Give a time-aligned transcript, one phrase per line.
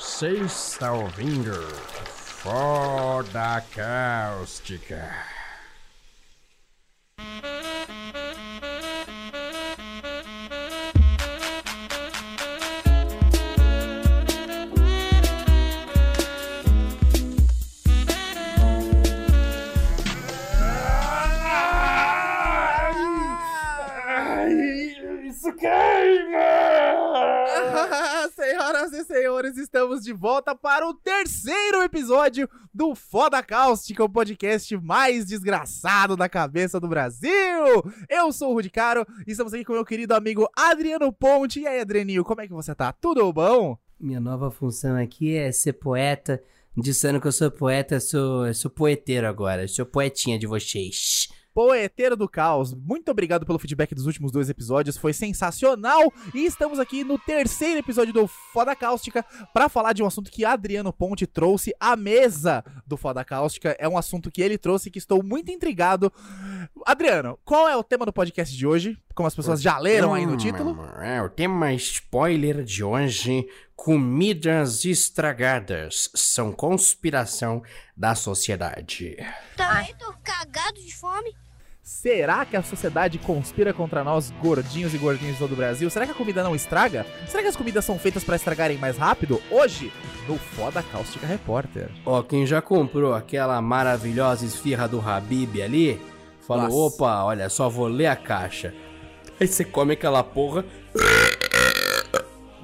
[0.00, 1.52] Você está ouvindo
[2.42, 5.06] Foda Cáustica.
[29.40, 36.14] Senhores, estamos de volta para o terceiro episódio do Foda Cáustica, o podcast mais desgraçado
[36.14, 37.30] da cabeça do Brasil.
[38.06, 41.60] Eu sou o Rudy Caro e estamos aqui com meu querido amigo Adriano Ponte.
[41.60, 42.92] E aí, Adrianinho, como é que você tá?
[42.92, 43.78] Tudo bom?
[43.98, 46.42] Minha nova função aqui é ser poeta.
[46.76, 49.62] Dizendo que eu sou poeta, sou, eu sou poeteiro agora.
[49.62, 51.28] Eu sou poetinha de vocês.
[51.52, 56.12] Poeteiro do Caos, muito obrigado pelo feedback dos últimos dois episódios, foi sensacional!
[56.32, 60.44] E estamos aqui no terceiro episódio do Foda Cáustica para falar de um assunto que
[60.44, 63.76] Adriano Ponte trouxe à mesa do Foda Cáustica.
[63.80, 66.12] É um assunto que ele trouxe que estou muito intrigado.
[66.86, 68.96] Adriano, qual é o tema do podcast de hoje?
[69.12, 70.78] Como as pessoas já leram aí no título?
[71.02, 73.46] É, o tema spoiler de hoje:
[73.82, 77.62] comidas estragadas são conspiração
[77.96, 79.16] da sociedade.
[79.56, 81.34] Também tô cagado de fome.
[81.82, 85.88] Será que a sociedade conspira contra nós, gordinhos e gordinhos de todo o Brasil?
[85.88, 87.06] Será que a comida não estraga?
[87.26, 89.40] Será que as comidas são feitas para estragarem mais rápido?
[89.50, 89.90] Hoje,
[90.28, 91.90] no Foda Cáustica Repórter.
[92.04, 95.98] Ó, quem já comprou aquela maravilhosa esfirra do Habib ali,
[96.46, 96.76] falou: Nossa.
[96.76, 98.74] opa, olha só, vou ler a caixa.
[99.40, 100.66] Aí você come aquela porra.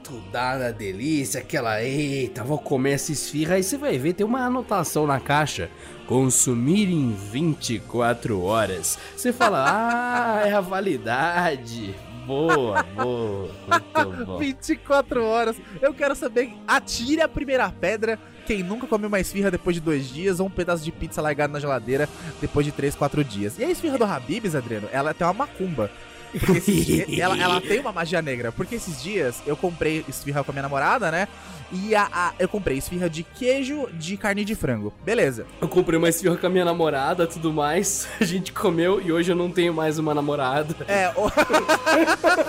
[0.07, 1.83] Tu dá na delícia, aquela.
[1.83, 3.57] Eita, vou comer essa esfirra.
[3.57, 5.69] Aí você vai ver, tem uma anotação na caixa.
[6.07, 8.97] Consumir em 24 horas.
[9.17, 11.93] Você fala, ah, é a validade.
[12.25, 13.51] Boa, boa.
[13.67, 14.39] Muito bom.
[14.39, 15.57] 24 horas.
[15.83, 18.17] Eu quero saber, atire a primeira pedra.
[18.47, 21.53] Quem nunca comeu uma esfirra depois de dois dias ou um pedaço de pizza largado
[21.53, 22.09] na geladeira
[22.41, 23.59] depois de três, quatro dias.
[23.59, 25.91] E a esfirra do Habib's, Adriano, ela tem uma macumba.
[26.67, 28.53] Dias- ela, ela tem uma magia negra.
[28.53, 31.29] Porque esses dias eu comprei esfirra com a minha namorada, né?
[31.73, 34.92] E a, a- eu comprei esfirra de queijo de carne de frango.
[35.05, 35.47] Beleza.
[35.61, 38.07] Eu comprei uma esfirra com a minha namorada, tudo mais.
[38.20, 40.75] A gente comeu e hoje eu não tenho mais uma namorada.
[40.86, 41.27] É, o-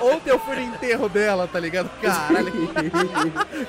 [0.00, 1.88] ontem eu fui no enterro dela, tá ligado?
[2.00, 2.52] Caralho,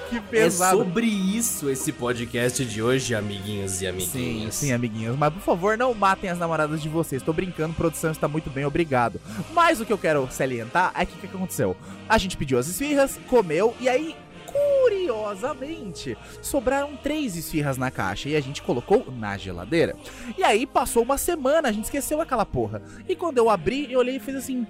[0.10, 0.78] que É pesado.
[0.78, 4.56] sobre isso esse podcast de hoje, amiguinhos e Sim, amiguinhas.
[4.56, 5.18] sim, amiguinhos.
[5.18, 7.22] Mas por favor, não matem as namoradas de vocês.
[7.24, 9.19] Tô brincando, produção está muito bem, obrigado.
[9.54, 11.76] Mas o que eu quero salientar é que o que aconteceu?
[12.08, 14.16] A gente pediu as esfirras, comeu, e aí,
[14.46, 19.96] curiosamente, sobraram três esfirras na caixa e a gente colocou na geladeira.
[20.38, 22.82] E aí passou uma semana, a gente esqueceu aquela porra.
[23.08, 24.66] E quando eu abri, eu olhei e fiz assim.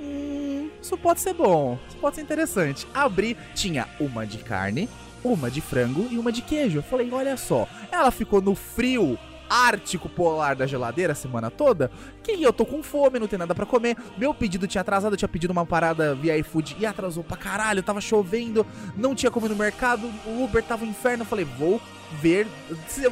[0.00, 2.86] Hum, isso pode ser bom, isso pode ser interessante.
[2.94, 4.88] Abri, tinha uma de carne,
[5.22, 6.78] uma de frango e uma de queijo.
[6.78, 11.90] Eu falei, olha só, ela ficou no frio ártico polar da geladeira a semana toda,
[12.22, 13.96] que eu tô com fome, não tem nada pra comer.
[14.16, 17.82] Meu pedido tinha atrasado, eu tinha pedido uma parada via iFood e atrasou pra caralho,
[17.82, 18.66] tava chovendo,
[18.96, 21.22] não tinha como ir no mercado, o Uber tava um inferno.
[21.22, 21.80] Eu falei, vou
[22.20, 22.46] ver,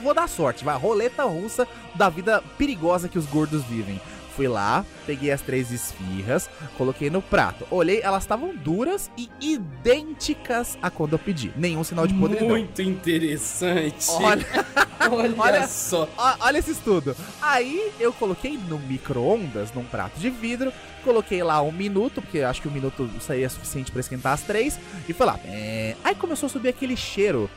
[0.02, 4.00] vou dar sorte, vai, roleta russa da vida perigosa que os gordos vivem.
[4.36, 6.48] Fui lá, peguei as três esfirras,
[6.78, 7.66] coloquei no prato.
[7.70, 11.52] Olhei, elas estavam duras e idênticas a quando eu pedi.
[11.56, 12.48] Nenhum sinal de podridão.
[12.48, 14.06] Muito interessante.
[14.10, 14.46] Olha,
[15.10, 16.08] olha, olha só.
[16.16, 17.14] Ó, Olha esse estudo.
[17.40, 20.72] Aí eu coloquei no micro-ondas, num prato de vidro,
[21.04, 24.42] coloquei lá um minuto, porque eu acho que um minuto seria suficiente pra esquentar as
[24.42, 24.78] três,
[25.08, 25.38] e foi lá.
[25.44, 25.94] É...
[26.02, 27.50] Aí começou a subir aquele cheiro.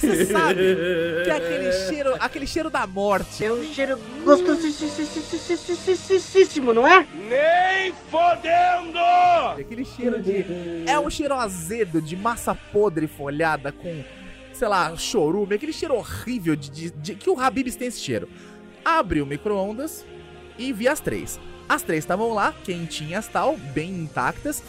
[0.00, 0.54] Você sabe
[1.24, 3.44] que é aquele cheiro, aquele cheiro da morte.
[3.44, 7.06] É um cheiro gostosíssimo, não é?
[9.60, 10.44] Aquele cheiro de.
[10.86, 14.02] É um cheiro azedo de massa podre folhada com,
[14.52, 18.28] sei lá, chorume, aquele cheiro horrível de, de- de- que o Habib's tem esse cheiro.
[18.84, 20.04] Abri o micro-ondas
[20.58, 21.38] e vi as três.
[21.68, 24.62] As três estavam lá, quentinhas tal, bem intactas.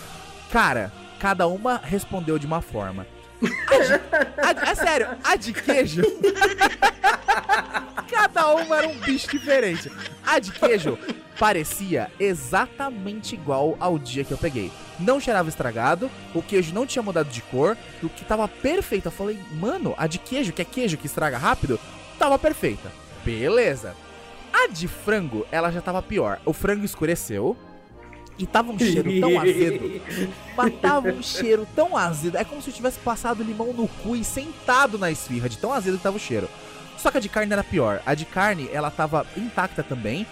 [0.52, 3.08] Cara, cada uma respondeu de uma forma.
[3.42, 6.02] A de, a- é sério, a de queijo.
[8.10, 9.92] cada uma era um bicho diferente.
[10.26, 10.98] A de queijo
[11.40, 14.72] parecia exatamente igual ao dia que eu peguei.
[15.00, 19.08] Não cheirava estragado, o queijo não tinha mudado de cor, o que tava perfeita.
[19.08, 21.80] Eu falei, mano, a de queijo, que é queijo que estraga rápido,
[22.20, 22.92] tava perfeita.
[23.26, 23.96] Beleza.
[24.54, 26.40] A de frango, ela já tava pior.
[26.46, 27.58] O frango escureceu.
[28.42, 30.02] E tava um cheiro tão azedo.
[30.58, 32.38] Mas tava um cheiro tão azedo.
[32.38, 35.72] É como se eu tivesse passado limão no cu e sentado na esfirra, de tão
[35.72, 36.50] azedo que tava o cheiro.
[36.98, 38.02] Só que a de carne era pior.
[38.04, 40.26] A de carne, ela tava intacta também.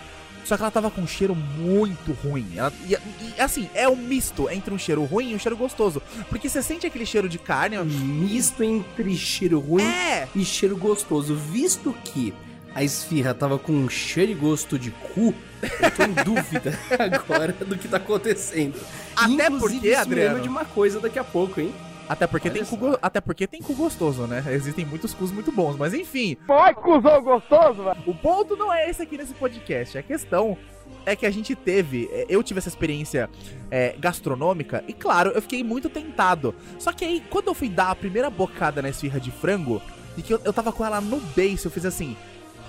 [0.43, 2.47] Só que ela tava com um cheiro muito ruim.
[2.55, 6.01] Ela, e, e, assim, é um misto entre um cheiro ruim e um cheiro gostoso.
[6.29, 7.77] Porque você sente aquele cheiro de carne.
[7.77, 10.27] Misto entre cheiro ruim É!
[10.35, 11.35] e cheiro gostoso.
[11.35, 12.33] Visto que
[12.73, 17.51] a esfirra tava com um cheiro e gosto de cu, eu tô em dúvida agora
[17.53, 18.79] do que tá acontecendo.
[19.15, 21.73] Até Inclusive, porque, isso me Adriano- de uma coisa daqui a pouco, hein?
[22.07, 24.43] Até porque, Olha tem cu, até porque tem cu gostoso, né?
[24.49, 26.35] Existem muitos cus muito bons, mas enfim.
[26.49, 27.97] Ai, cuzão gostoso, velho.
[28.07, 29.95] O ponto não é esse aqui nesse podcast.
[29.95, 30.57] A questão
[31.05, 32.09] é que a gente teve.
[32.11, 33.29] é, Eu tive essa experiência
[33.69, 36.55] é, gastronômica e, claro, eu fiquei muito tentado.
[36.79, 39.79] Só que aí, quando eu fui dar a primeira bocada na esfirra de frango,
[40.17, 42.17] e que eu, eu tava com ela no beiço, eu fiz assim: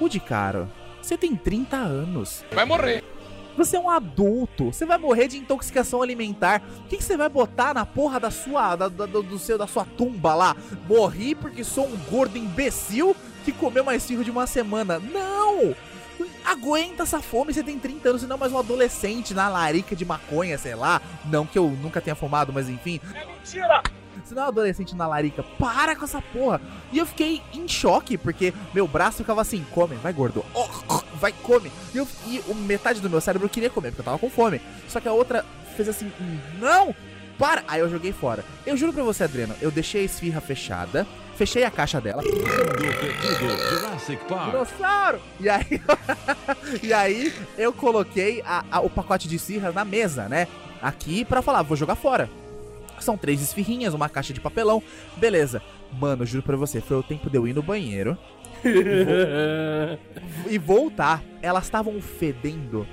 [0.00, 0.66] Rude, cara,
[1.02, 2.44] você tem 30 anos.
[2.52, 3.04] Vai morrer.
[3.56, 6.62] Você é um adulto, você vai morrer de intoxicação alimentar.
[6.84, 9.66] O que, que você vai botar na porra da sua, da, da- do seu, da
[9.66, 10.56] sua tumba lá?
[10.88, 13.14] Morri porque sou um gordo imbecil
[13.44, 14.98] que comeu mais esfirra de uma semana.
[14.98, 15.74] Não!
[16.44, 20.04] Aguenta essa fome, você tem 30 anos, você não mais um adolescente na larica de
[20.04, 21.00] maconha, sei lá.
[21.26, 22.98] Não que eu nunca tenha fumado, mas enfim.
[23.14, 23.82] É mentira.
[24.30, 26.60] Você não é um adolescente na larica, para com essa porra.
[26.92, 31.00] E eu fiquei em choque, porque meu braço ficava assim, come, vai gordo, Oh, oh,
[31.16, 31.70] vai, come.
[31.92, 34.60] E, eu, e metade do meu cérebro queria comer, porque eu tava com fome.
[34.88, 35.44] Só que a outra
[35.76, 36.94] fez assim, "Hum, não,
[37.36, 37.64] para.
[37.66, 38.44] Aí eu joguei fora.
[38.64, 41.04] Eu juro pra você, Adriano, eu deixei a esfirra fechada,
[41.34, 42.22] fechei a caixa dela.
[44.52, 45.20] Dinossauro!
[45.40, 45.82] E aí,
[46.84, 50.46] e aí eu coloquei a- a- o pacote de esfirras na mesa, né?
[50.80, 52.30] Aqui pra falar, vou jogar fora.
[53.04, 54.82] São três esfirrinhas, uma caixa de papelão.
[55.16, 55.62] Beleza.
[55.98, 58.16] Mano, juro pra você, foi o tempo de eu ir no banheiro
[60.48, 61.22] e voltar.
[61.42, 62.86] Elas estavam fedendo.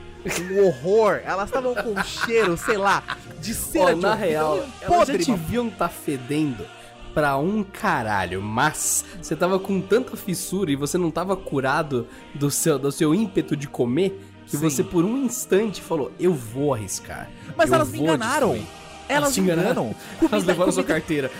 [0.52, 1.22] Um horror.
[1.24, 3.04] Elas estavam com um cheiro, sei lá,
[3.40, 5.44] de cera Ó, de na real, elas já podre, te mano.
[5.48, 6.66] viam tá fedendo
[7.14, 12.52] pra um caralho, mas você tava com tanta fissura e você não tava curado do
[12.52, 14.70] seu, do seu ímpeto de comer que Sim.
[14.70, 17.30] você por um instante falou, eu vou arriscar.
[17.56, 18.54] Mas elas me enganaram.
[18.54, 18.77] destruir."
[19.10, 19.70] Elas te me enganaram?
[19.72, 19.96] enganam.
[20.20, 21.32] Elas Comida- levaram sua comida- carteira.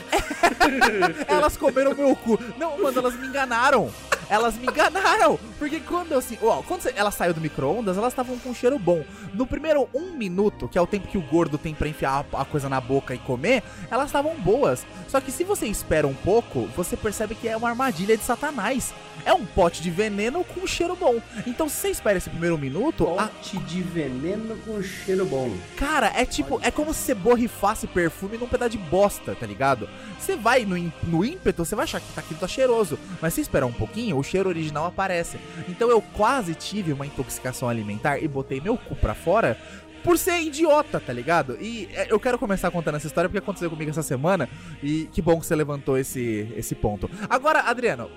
[1.28, 2.40] Elas comeram meu cu.
[2.58, 3.90] Não, mano, elas me enganaram.
[4.30, 5.40] Elas me enganaram.
[5.58, 6.38] Porque quando eu assim.
[6.42, 9.04] Ó, quando você- elas saiu do micro-ondas, elas estavam com um cheiro bom.
[9.34, 12.42] No primeiro um minuto, que é o tempo que o gordo tem pra enfiar a,
[12.42, 14.86] a coisa na boca e comer, elas estavam boas.
[15.08, 18.94] Só que se você espera um pouco, você percebe que é uma armadilha de Satanás.
[19.26, 21.22] É um pote de veneno com cheiro bom.
[21.46, 25.54] Então, se você espera esse primeiro minuto, a- Pote de veneno com cheiro bom.
[25.76, 29.90] Cara, é tipo, é como se você borrifasse perfume num pedaço de bosta, tá ligado?
[30.20, 32.98] Você vai no, no ímpeto, você vai achar que tá, aquilo tá cheiroso.
[33.22, 35.38] Mas se esperar um pouquinho, o cheiro original aparece.
[35.68, 39.58] Então eu quase tive uma intoxicação alimentar e botei meu cu pra fora
[40.04, 41.58] por ser idiota, tá ligado?
[41.60, 44.48] E é, eu quero começar contando essa história porque aconteceu comigo essa semana.
[44.82, 47.10] E que bom que você levantou esse, esse ponto.
[47.30, 48.10] Agora, Adriano,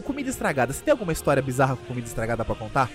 [0.00, 0.72] comida estragada.
[0.72, 2.88] Você tem alguma história bizarra com comida estragada pra contar?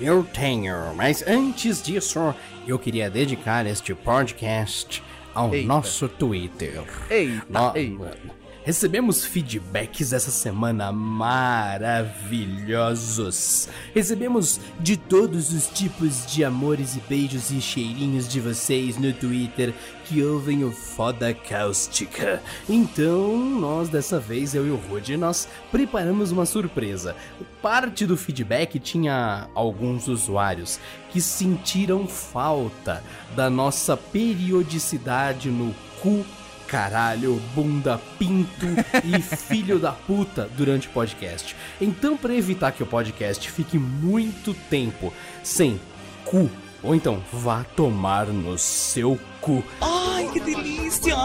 [0.00, 2.34] Eu tenho, mas antes disso,
[2.66, 5.02] eu queria dedicar este podcast
[5.34, 5.68] ao Eita.
[5.68, 6.82] nosso Twitter.
[7.10, 8.16] Eita, Nó- eita.
[8.62, 13.70] Recebemos feedbacks essa semana maravilhosos.
[13.94, 19.72] Recebemos de todos os tipos de amores e beijos e cheirinhos de vocês no Twitter
[20.04, 22.42] que ouvem o Foda Cáustica.
[22.68, 27.16] Então, nós dessa vez, eu e o Rude, nós preparamos uma surpresa.
[27.62, 30.78] Parte do feedback tinha alguns usuários
[31.10, 33.02] que sentiram falta
[33.34, 36.26] da nossa periodicidade no cu
[36.70, 38.66] caralho, bunda, pinto
[39.04, 41.56] e filho da puta durante o podcast.
[41.80, 45.80] Então, para evitar que o podcast fique muito tempo sem
[46.24, 46.48] cu,
[46.80, 49.64] ou então vá tomar no seu cu.
[49.80, 49.99] Ai,
[50.32, 51.16] que delícia!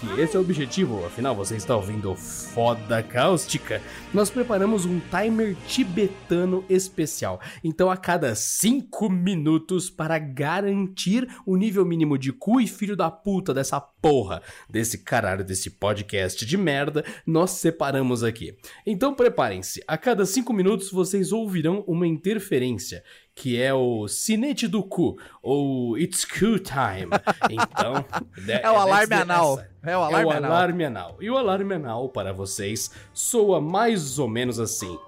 [0.00, 3.80] Que esse é o objetivo, afinal você está ouvindo Foda Cáustica.
[4.12, 7.40] Nós preparamos um timer tibetano especial.
[7.62, 13.12] Então, a cada 5 minutos, para garantir o nível mínimo de cu e filho da
[13.12, 18.56] puta dessa porra, desse caralho, desse podcast de merda, nós separamos aqui.
[18.84, 19.84] Então, preparem-se.
[19.86, 23.04] A cada 5 minutos, vocês ouvirão uma interferência
[23.34, 27.10] que é o sinete do cu, ou It's Coup Time.
[27.50, 28.04] Então,
[28.62, 29.60] É o alarme anal.
[29.82, 30.52] É É o o alarme anal.
[30.52, 31.16] alarme anal.
[31.20, 34.98] E o alarme anal para vocês soa mais ou menos assim.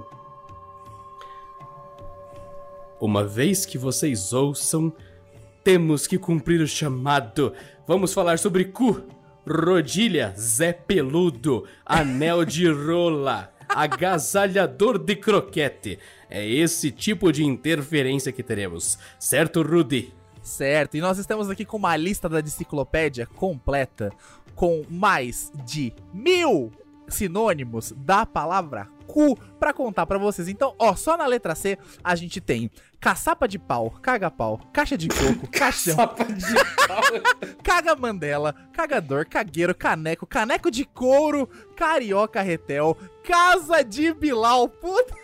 [3.01, 4.93] Uma vez que vocês ouçam,
[5.63, 7.53] temos que cumprir o chamado.
[7.87, 9.03] Vamos falar sobre cu,
[9.47, 15.99] rodilha, Zé Peludo, anel de rola, agasalhador de croquete.
[16.35, 20.13] É esse tipo de interferência que teremos, certo, Rudy?
[20.43, 24.11] Certo, e nós estamos aqui com uma lista da enciclopédia completa
[24.53, 26.73] com mais de mil
[27.07, 30.49] sinônimos da palavra cu pra contar pra vocês.
[30.49, 35.07] Então, ó, só na letra C a gente tem caçapa de pau, caga-pau, caixa de
[35.09, 36.55] coco, caixão, Sapa de
[36.89, 37.57] pau.
[37.63, 44.69] caga mandela, cagador, cagueiro, caneco, caneco de couro, carioca retel, casa de Bilal.
[44.69, 45.15] Puta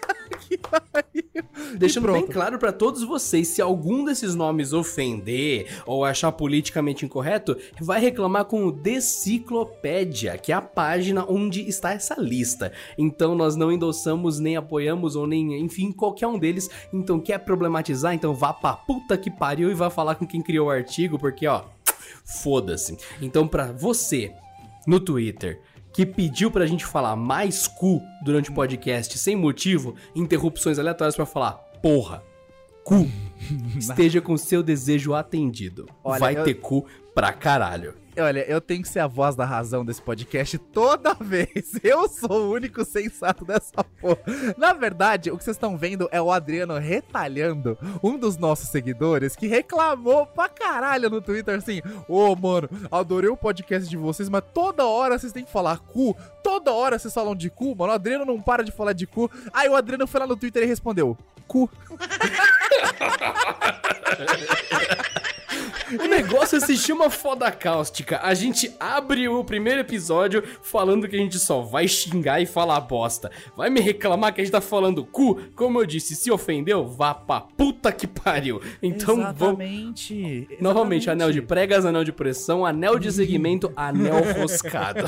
[0.41, 1.45] que pariu.
[1.77, 7.57] Deixando bem claro pra todos vocês, se algum desses nomes ofender ou achar politicamente incorreto,
[7.81, 12.73] vai reclamar com o Deciclopédia, que é a página onde está essa lista.
[12.99, 16.69] Então nós não endossamos, nem apoiamos ou nem, enfim, qualquer um deles.
[16.93, 20.69] Então quer problematizar, então vá pra puta que pariu e vá falar com quem criou
[20.69, 21.65] o artigo, porque ó,
[22.43, 22.97] foda-se.
[23.21, 24.33] Então pra você
[24.87, 25.61] no Twitter
[25.93, 31.27] que pediu pra gente falar mais cu durante o podcast sem motivo, interrupções aleatórias pra
[31.27, 32.23] falar porra,
[32.85, 33.09] cu,
[33.77, 35.89] esteja com seu desejo atendido.
[36.05, 37.95] Olha, Vai eu- ter cu pra caralho.
[38.19, 41.79] Olha, eu tenho que ser a voz da razão desse podcast toda vez.
[41.83, 44.19] Eu sou o único sensato dessa porra.
[44.57, 49.37] Na verdade, o que vocês estão vendo é o Adriano retalhando um dos nossos seguidores
[49.37, 54.43] que reclamou pra caralho no Twitter assim: Ô, mano, adorei o podcast de vocês, mas
[54.53, 56.17] toda hora vocês têm que falar cu.
[56.43, 57.93] Toda hora vocês falam de cu, mano.
[57.93, 59.31] O Adriano não para de falar de cu.
[59.53, 61.71] Aí o Adriano foi lá no Twitter e respondeu: cu.
[65.99, 68.21] O negócio se chama foda cáustica.
[68.23, 72.81] A gente abre o primeiro episódio falando que a gente só vai xingar e falar
[72.81, 73.31] bosta.
[73.57, 75.41] Vai me reclamar que a gente tá falando cu?
[75.55, 78.61] Como eu disse, se ofendeu, vá pra puta que pariu.
[78.83, 79.61] Então vamos.
[79.61, 80.49] Exatamente.
[80.61, 81.11] Novamente, exatamente.
[81.11, 85.07] anel de pregas, anel de pressão, anel de segmento, anel roscado.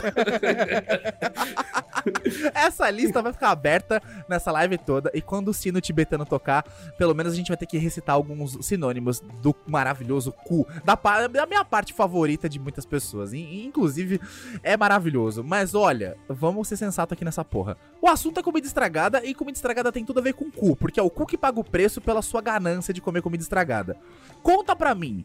[2.55, 6.65] Essa lista vai ficar aberta nessa live toda e quando o sino tibetano tocar,
[6.99, 10.95] pelo menos a gente vai ter que recitar alguns sinônimos do maravilhoso cu, da,
[11.29, 13.33] da minha parte favorita de muitas pessoas.
[13.33, 14.21] E, inclusive,
[14.62, 15.43] é maravilhoso.
[15.45, 17.76] Mas olha, vamos ser sensato aqui nessa porra.
[18.00, 20.99] O assunto é comida estragada e comida estragada tem tudo a ver com cu, porque
[20.99, 23.97] é o cu que paga o preço pela sua ganância de comer comida estragada.
[24.43, 25.25] Conta pra mim.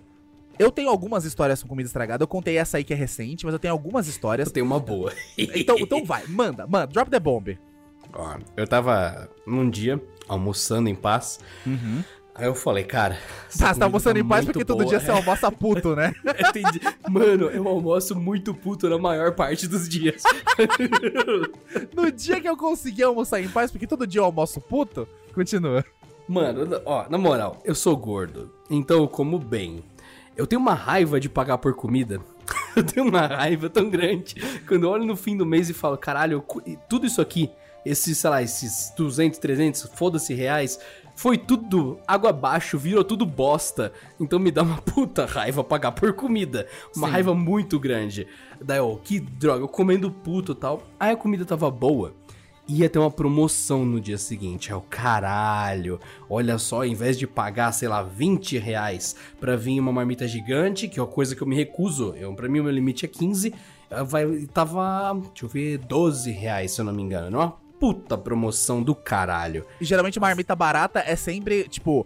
[0.59, 2.23] Eu tenho algumas histórias com comida estragada.
[2.23, 4.47] Eu contei essa aí que é recente, mas eu tenho algumas histórias.
[4.47, 5.13] Eu tenho uma boa.
[5.37, 7.57] Então, então vai, manda, manda, drop the bomb.
[8.13, 11.39] Ó, eu tava num dia almoçando em paz.
[12.37, 13.15] Aí eu falei, cara.
[13.57, 14.89] Tá, você tá comida almoçando em paz porque todo boa.
[14.89, 16.13] dia você almoça puto, né?
[16.47, 16.79] Entendi.
[17.09, 20.23] Mano, eu almoço muito puto na maior parte dos dias.
[21.95, 25.83] No dia que eu consegui almoçar em paz, porque todo dia eu almoço puto, continua.
[26.27, 29.83] Mano, ó, na moral, eu sou gordo, então eu como bem.
[30.35, 32.21] Eu tenho uma raiva de pagar por comida.
[32.75, 34.35] eu tenho uma raiva tão grande
[34.67, 36.43] quando eu olho no fim do mês e falo, caralho,
[36.87, 37.49] tudo isso aqui,
[37.85, 40.79] esses, sei lá, esses 200, 300, foda-se reais,
[41.17, 43.91] foi tudo água abaixo, virou tudo bosta.
[44.19, 46.67] Então me dá uma puta raiva pagar por comida.
[46.95, 47.13] Uma Sim.
[47.13, 48.27] raiva muito grande.
[48.63, 50.83] Daí, ó, que droga, eu comendo puto e tal.
[50.99, 52.13] Aí a comida tava boa.
[52.69, 54.71] Ia ter uma promoção no dia seguinte.
[54.71, 55.99] É o caralho.
[56.29, 60.87] Olha só, ao invés de pagar, sei lá, 20 reais pra vir uma marmita gigante,
[60.87, 62.13] que é uma coisa que eu me recuso.
[62.15, 63.53] Eu, pra mim, o meu limite é 15.
[63.89, 67.31] eh, Vai, tava, deixa eu ver, 12 reais, se eu não me engano.
[67.31, 69.65] Não é puta promoção do caralho.
[69.79, 72.05] E geralmente marmita barata é sempre, tipo,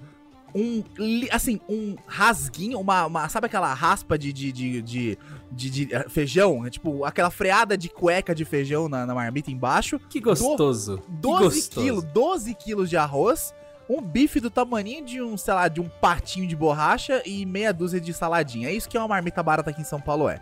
[0.53, 0.83] um.
[1.31, 3.05] Assim, um rasguinho, uma.
[3.05, 4.31] uma- sabe aquela raspa de.
[4.33, 5.17] de, de, de,
[5.51, 6.65] de- de, eh, feijão?
[6.65, 9.99] É tipo, aquela freada de cueca de feijão na, na marmita embaixo.
[10.09, 10.97] Que gostoso.
[10.97, 11.81] que 12 gostoso.
[11.85, 13.53] quilos, 12 quilos de arroz.
[13.89, 17.73] Um bife do tamaninho de um, sei lá, de um patinho de borracha e meia
[17.73, 18.69] dúzia de saladinha.
[18.69, 20.39] É isso que é uma marmita barata aqui em São Paulo, é.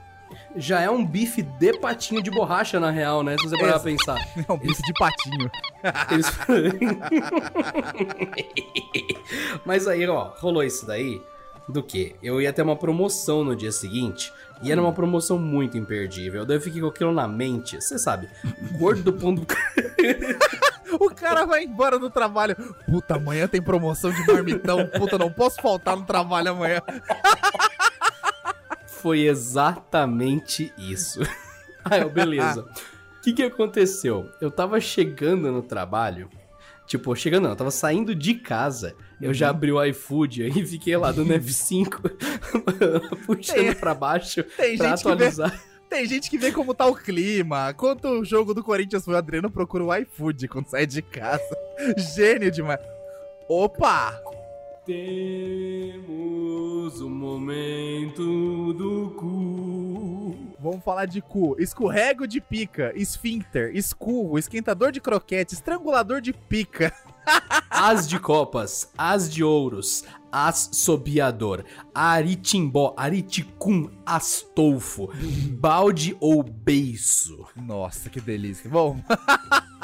[0.55, 3.36] Já é um bife de patinho de borracha, na real, né?
[3.38, 4.17] Se você parar pra pensar.
[4.48, 5.51] É um bife de patinho.
[6.12, 6.27] Eles...
[9.65, 11.21] Mas aí, ó, rolou isso daí
[11.67, 12.15] do que?
[12.21, 14.33] Eu ia ter uma promoção no dia seguinte.
[14.62, 16.45] E era uma promoção muito imperdível.
[16.45, 17.81] Daí eu fiquei com aquilo na mente.
[17.81, 18.27] Você sabe,
[18.77, 19.45] gordo do pão do.
[21.00, 22.55] O cara vai embora do trabalho.
[22.86, 24.86] Puta, amanhã tem promoção de marmitão.
[24.88, 26.81] Puta, não posso faltar no trabalho amanhã.
[29.01, 31.20] Foi exatamente isso.
[31.86, 32.62] Aí, ó, beleza.
[33.18, 34.29] O que que aconteceu?
[34.41, 36.29] Eu tava chegando no trabalho.
[36.88, 38.96] Tipo, chegando não, eu tava saindo de casa.
[39.22, 42.00] Eu já abri o iFood e fiquei lá dando F5,
[43.27, 45.63] puxando Tem- pra baixo tem pra gente que vê- atualizar.
[45.89, 47.74] Tem gente que vê como tá o clima.
[47.74, 51.44] Quanto o jogo do Corinthians foi, o Adriano procura o iFood quando sai de casa.
[52.15, 52.79] Gênio demais.
[53.48, 54.20] Opa!
[54.89, 56.10] Temos
[57.00, 60.36] o momento do cu.
[60.60, 61.55] Vamos falar de cu.
[61.60, 66.91] Escorrego de pica, esfíncter, escurro, esquentador de croquete, estrangulador de pica.
[67.69, 75.12] As de copas, as de ouros, as sobiador, aritimbó, ariticum, astolfo,
[75.60, 78.67] balde ou beiço, Nossa, que delícia.
[78.69, 79.00] Bom,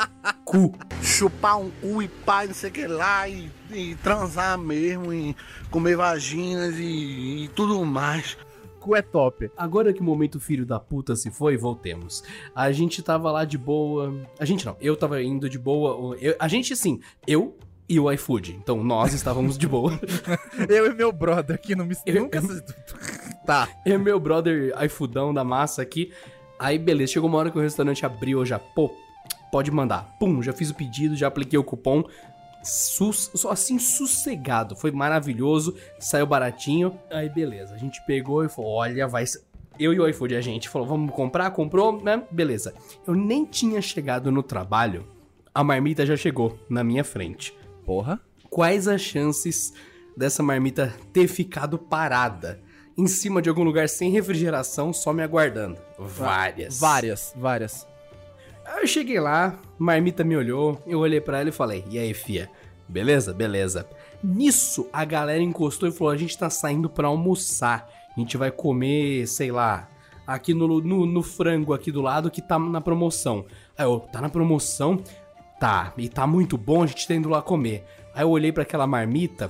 [0.56, 0.74] cu.
[1.02, 5.36] chupar um cu e pá, não sei o que lá, e, e transar mesmo, e
[5.70, 8.38] comer vaginas e, e tudo mais.
[8.80, 9.50] cu é top.
[9.58, 12.24] Agora que o momento filho da puta se foi, voltemos.
[12.56, 14.14] A gente tava lá de boa.
[14.40, 16.16] A gente não, eu tava indo de boa.
[16.20, 17.58] eu- a gente sim, eu
[17.90, 18.56] e o iFood.
[18.62, 19.92] Então nós estávamos de boa.
[20.68, 21.96] Eu e meu brother aqui não me...
[22.06, 22.42] Eu- Nunca...
[23.46, 23.70] Tá.
[23.86, 26.12] Eu e meu brother iFoodão da massa aqui.
[26.58, 28.90] Aí beleza, chegou uma hora que o restaurante abriu, eu já, pô,
[29.56, 30.18] pode mandar.
[30.20, 32.04] Pum, já fiz o pedido, já apliquei o cupom.
[32.62, 34.76] Sus, só assim, sossegado.
[34.76, 37.00] Foi maravilhoso, saiu baratinho.
[37.10, 39.24] Aí beleza, a gente pegou e falou: olha, vai.
[39.80, 42.22] Eu e o iFood, a gente falou: vamos comprar, comprou, né?
[42.30, 42.74] Beleza.
[43.08, 45.08] Eu nem tinha chegado no trabalho,
[45.54, 48.20] a marmita já chegou na minha frente Porra.
[48.50, 49.74] quais as chances
[50.18, 52.60] dessa marmita ter ficado parada
[52.98, 55.78] em cima de algum lugar sem refrigeração, só me aguardando?
[55.98, 56.78] Várias.
[56.78, 57.95] Várias, várias.
[58.66, 62.14] Aí eu cheguei lá, marmita me olhou, eu olhei pra ela e falei: "E aí,
[62.14, 62.50] fia?
[62.88, 63.34] Beleza?
[63.34, 63.88] Beleza".
[64.24, 67.88] Nisso, a galera encostou e falou: "A gente tá saindo pra almoçar.
[68.16, 69.88] A gente vai comer, sei lá,
[70.26, 73.46] aqui no, no, no frango aqui do lado que tá na promoção".
[73.78, 75.00] Aí eu: "Tá na promoção?"
[75.60, 77.86] Tá, e tá muito bom, a gente tá indo lá comer.
[78.14, 79.50] Aí eu olhei pra aquela marmita,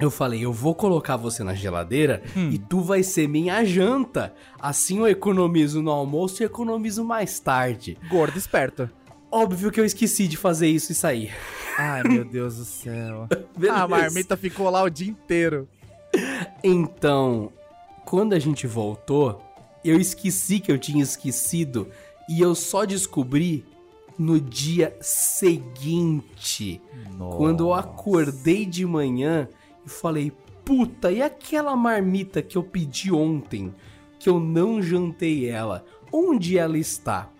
[0.00, 4.32] eu falei, eu vou colocar você na geladeira e tu vai ser minha janta.
[4.60, 7.98] Assim eu economizo no almoço e economizo mais tarde.
[8.08, 8.88] Gordo esperto.
[9.30, 11.34] Óbvio que eu esqueci de fazer isso e sair.
[11.76, 13.26] Ai, meu Deus do céu.
[13.58, 13.82] Beleza.
[13.82, 15.68] A marmita ficou lá o dia inteiro.
[16.62, 17.52] Então,
[18.04, 19.42] quando a gente voltou,
[19.84, 21.88] eu esqueci que eu tinha esquecido
[22.28, 23.66] e eu só descobri
[24.18, 26.80] no dia seguinte.
[27.36, 29.48] Quando eu acordei de manhã
[29.88, 30.30] e falei,
[30.66, 33.74] puta, e aquela marmita que eu pedi ontem,
[34.18, 37.30] que eu não jantei ela, onde ela está?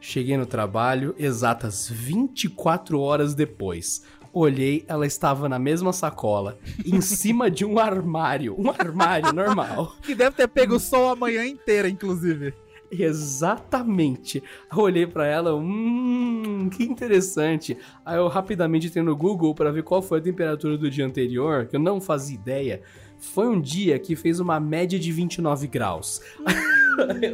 [0.00, 4.02] Cheguei no trabalho exatas 24 horas depois.
[4.32, 8.56] Olhei, ela estava na mesma sacola, em cima de um armário.
[8.58, 9.94] Um armário normal.
[10.02, 12.52] Que deve ter pego sol a manhã inteira, inclusive.
[12.92, 14.42] Exatamente.
[14.70, 17.76] Eu olhei pra ela, hum, que interessante.
[18.04, 21.66] Aí eu rapidamente entrei no Google pra ver qual foi a temperatura do dia anterior,
[21.66, 22.82] que eu não fazia ideia.
[23.18, 26.20] Foi um dia que fez uma média de 29 graus.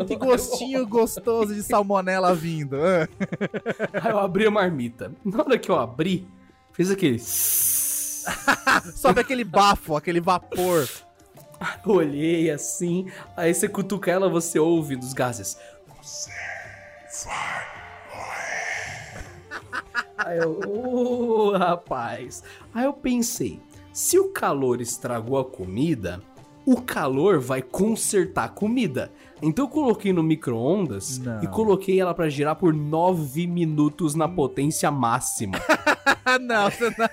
[0.07, 2.77] Que gostinho gostoso de salmonela vindo.
[2.77, 3.09] Ah.
[4.01, 5.13] Aí eu abri a marmita.
[5.25, 6.29] Na hora que eu abri,
[6.73, 7.19] fez aquele.
[8.95, 10.87] Sobe aquele bafo, aquele vapor.
[11.85, 15.59] Eu olhei assim, aí você cutuca ela, você ouve dos gases.
[20.19, 22.43] Aí eu, ô rapaz.
[22.75, 23.61] Aí eu pensei,
[23.93, 26.23] se o calor estragou a comida,
[26.67, 29.11] o calor vai consertar a comida.
[29.41, 34.91] Então eu coloquei no micro-ondas e coloquei ela pra girar por 9 minutos na potência
[34.91, 35.59] máxima.
[36.43, 37.09] Não, você não.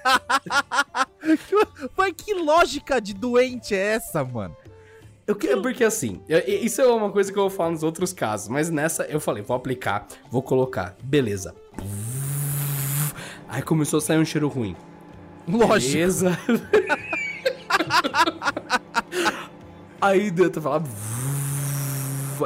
[1.97, 4.55] Mas que lógica de doente é essa, mano?
[5.27, 7.81] Eu que, porque assim, eu- eu- isso é uma coisa que eu vou falar nos
[7.81, 11.55] outros casos, mas nessa eu falei, vou aplicar, vou colocar, beleza.
[13.49, 14.75] Aí começou a sair um cheiro ruim.
[15.47, 15.93] Lógico.
[15.93, 16.37] Beleza.
[20.01, 20.85] Aí dentro falava.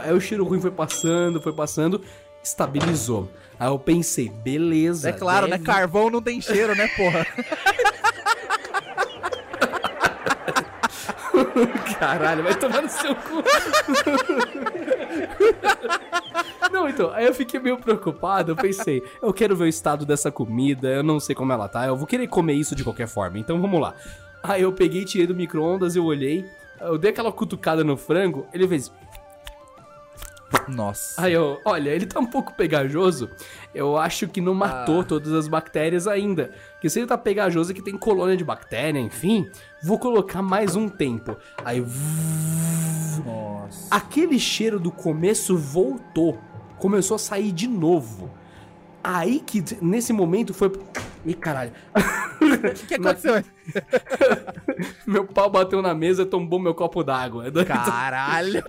[0.04, 2.02] Aí o cheiro ruim foi passando, foi passando,
[2.44, 3.30] estabilizou.
[3.60, 5.10] Aí eu pensei, beleza.
[5.10, 5.58] É claro, né?
[5.58, 7.26] deve- Carvão não tem cheiro, né, porra?
[12.00, 13.44] Caralho, vai tomar no seu cu.
[16.72, 18.52] Não, então, aí eu fiquei meio preocupado.
[18.52, 21.88] Eu pensei, eu quero ver o estado dessa comida, eu não sei como ela tá,
[21.88, 23.94] eu vou querer comer isso de qualquer forma, então vamos lá.
[24.44, 26.46] Aí eu peguei, tirei do micro-ondas, eu olhei,
[26.80, 28.92] eu dei aquela cutucada no frango, ele fez.
[30.68, 31.22] Nossa.
[31.22, 33.30] Aí eu, olha, ele tá um pouco pegajoso.
[33.74, 35.04] Eu acho que não matou Ah.
[35.04, 36.52] todas as bactérias ainda.
[36.74, 39.50] Porque se ele tá pegajoso é que tem colônia de bactéria, enfim.
[39.84, 41.36] Vou colocar mais um tempo.
[41.64, 41.84] Aí.
[43.26, 43.88] Nossa.
[43.92, 46.38] Aquele cheiro do começo voltou.
[46.78, 48.30] Começou a sair de novo.
[49.04, 50.72] Aí que, nesse momento, foi.
[51.26, 51.72] Ih, caralho.
[51.96, 53.44] O que aconteceu?
[55.06, 57.46] meu pau bateu na mesa e tombou meu copo d'água.
[57.66, 58.64] Caralho.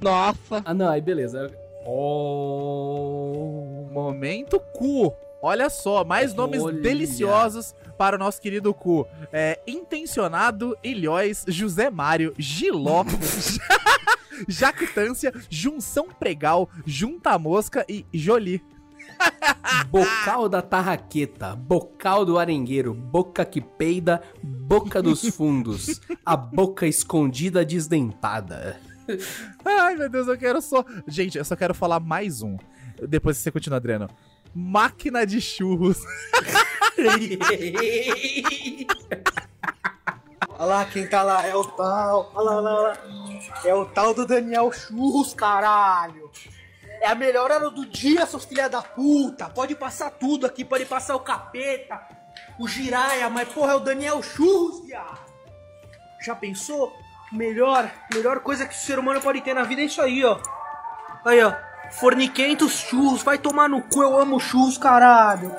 [0.65, 1.51] ah, não, aí beleza.
[1.85, 3.61] Oh.
[3.91, 5.15] Momento cu.
[5.43, 6.81] Olha só, mais nomes Olha.
[6.81, 9.07] deliciosos para o nosso querido cu.
[9.33, 13.05] É, Intencionado, Ilhóis, José Mário, Giló,
[14.47, 18.63] Jactância, Junção Pregal, Junta Mosca e Jolie.
[19.91, 27.65] Bocal da tarraqueta, bocal do arengueiro, boca que peida, boca dos fundos, a boca escondida
[27.65, 28.81] desdentada.
[29.65, 30.85] Ai, meu Deus, eu quero só.
[31.07, 32.57] Gente, eu só quero falar mais um.
[33.09, 34.09] Depois você continua, Adriano.
[34.55, 36.03] Máquina de churros.
[40.59, 42.31] Olha lá quem tá lá, é o tal.
[42.35, 42.99] Olha lá, olha lá.
[43.65, 46.31] É o tal do Daniel Churros, caralho.
[47.01, 49.49] É a melhor hora do dia, seus filha da puta.
[49.49, 51.99] Pode passar tudo aqui, pode passar o capeta,
[52.59, 55.19] o giraia, mas porra, é o Daniel Churros, viado.
[56.21, 56.95] Já pensou?
[57.33, 60.39] Melhor, melhor coisa que o ser humano pode ter na vida é isso aí, ó.
[61.25, 61.53] Aí, ó.
[61.93, 65.55] Forniquentos churros, vai tomar no cu, eu amo churros, caralho.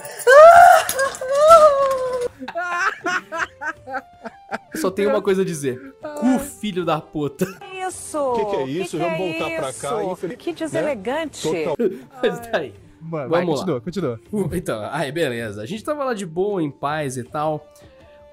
[4.75, 5.79] Só tenho uma coisa a dizer.
[6.19, 7.45] Cu, filho da puta.
[7.87, 8.17] Isso!
[8.17, 8.97] O que, que é isso?
[8.97, 10.01] Que Vamos que é voltar pra cá.
[10.01, 10.11] isso?
[10.11, 11.43] infeliz- Que deselegante!
[11.43, 11.75] Total-
[12.23, 12.73] Mas tá aí.
[13.01, 13.81] Mano, vai, Vamos lá.
[13.81, 14.57] continua, continua.
[14.57, 15.61] Então, aí, beleza.
[15.61, 17.65] A gente tava lá de boa, em paz e tal.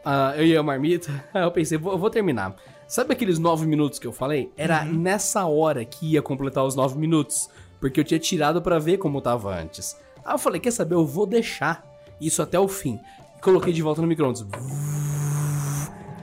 [0.05, 1.11] Ah, eu e a marmita.
[1.33, 2.55] Aí eu pensei, vou, vou terminar.
[2.88, 4.51] Sabe aqueles nove minutos que eu falei?
[4.57, 7.51] Era nessa hora que ia completar os nove minutos.
[7.79, 9.94] Porque eu tinha tirado pra ver como tava antes.
[10.24, 10.94] Aí eu falei, quer saber?
[10.94, 11.85] Eu vou deixar
[12.18, 12.98] isso até o fim.
[13.42, 14.46] Coloquei de volta no micro-ondas.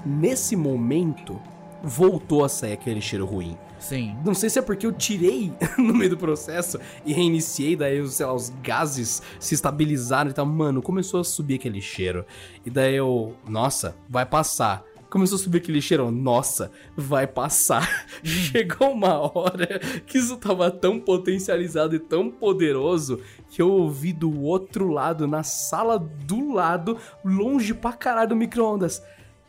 [0.04, 1.39] Nesse momento,
[1.84, 3.56] voltou a sair aquele cheiro ruim.
[3.80, 4.17] Sim.
[4.25, 8.25] Não sei se é porque eu tirei no meio do processo e reiniciei, daí, sei
[8.25, 10.47] lá, os gases se estabilizaram e tal.
[10.47, 12.25] Mano, começou a subir aquele cheiro.
[12.65, 14.84] E daí eu, nossa, vai passar.
[15.15, 18.06] Começou a subir aquele cheiro, nossa, vai passar.
[18.21, 24.41] Chegou uma hora que isso tava tão potencializado e tão poderoso que eu ouvi do
[24.41, 29.01] outro lado, na sala do lado, longe pra caralho do micro-ondas.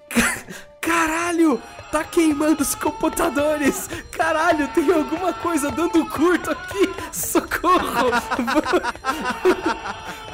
[0.87, 1.61] Caralho!
[1.91, 3.89] Tá queimando os computadores!
[4.13, 6.89] Caralho, tem alguma coisa dando curto aqui!
[7.13, 8.11] Socorro!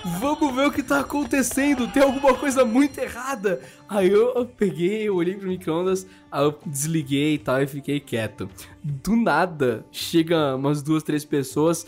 [0.20, 1.88] Vamos ver o que tá acontecendo!
[1.88, 3.62] Tem alguma coisa muito errada!
[3.88, 8.46] Aí eu, peguei, eu olhei pro micro-ondas, aí eu desliguei e tal e fiquei quieto.
[8.84, 11.86] Do nada, chega umas duas, três pessoas.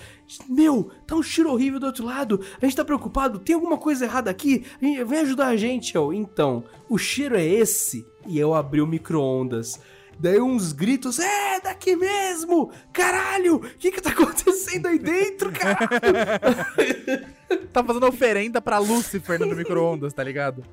[0.48, 2.40] Meu, tá um cheiro horrível do outro lado.
[2.62, 4.64] A gente tá preocupado, tem alguma coisa errada aqui?
[4.80, 6.14] Vem ajudar a gente, eu.
[6.14, 8.13] Então, o cheiro é esse.
[8.26, 9.80] E eu abri o micro-ondas.
[10.18, 12.70] Daí uns gritos, é, daqui mesmo!
[12.92, 15.88] Caralho, o que que tá acontecendo aí dentro, caralho?
[17.72, 20.64] Tá fazendo oferenda pra Lúcifer no micro-ondas, tá ligado?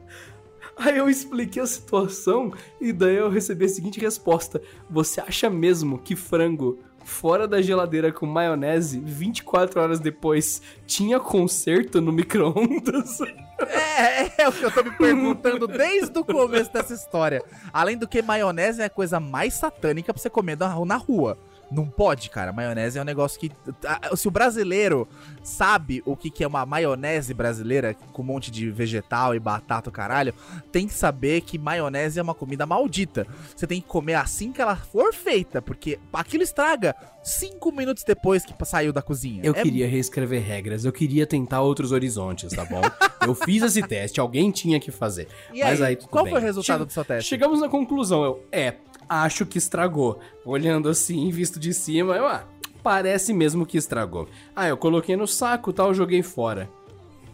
[0.78, 6.00] Aí eu expliquei a situação e daí eu recebi a seguinte resposta: Você acha mesmo
[6.00, 13.20] que frango fora da geladeira com maionese 24 horas depois tinha conserto no micro-ondas?
[13.66, 17.42] É, é o que eu tô me perguntando desde o começo dessa história.
[17.72, 21.38] Além do que, maionese é a coisa mais satânica pra você comer na, rua.
[21.72, 22.52] Não pode, cara.
[22.52, 23.50] Maionese é um negócio que.
[23.88, 25.08] ah, Se o brasileiro
[25.44, 30.34] sabe o que, é uma maionese brasileira, com um monte de vegetal e batata, caralho,
[30.72, 33.26] tem que saber que maionese é uma comida maldita.
[33.56, 38.44] Você tem que comer assim que ela for feita, porque aquilo estraga cinco minutos depois
[38.46, 39.42] que saiu da cozinha.
[39.44, 42.82] Eu É queria reescrever regras, eu queria tentar outros horizontes, tá bom?
[43.26, 45.28] eu fiz esse teste, alguém tinha que fazer.
[45.54, 46.34] E Mas aí, aí, tudo qual bem.
[46.34, 47.30] foi o resultado Che- do seu teste?
[47.30, 48.76] Chegamos na conclusão, eu, é,
[49.20, 50.20] acho que estragou.
[50.46, 52.46] Olhando assim, visto de cima, eu, ah,
[52.82, 54.28] parece mesmo que estragou.
[54.56, 56.70] Ah, eu coloquei no saco tal, joguei fora.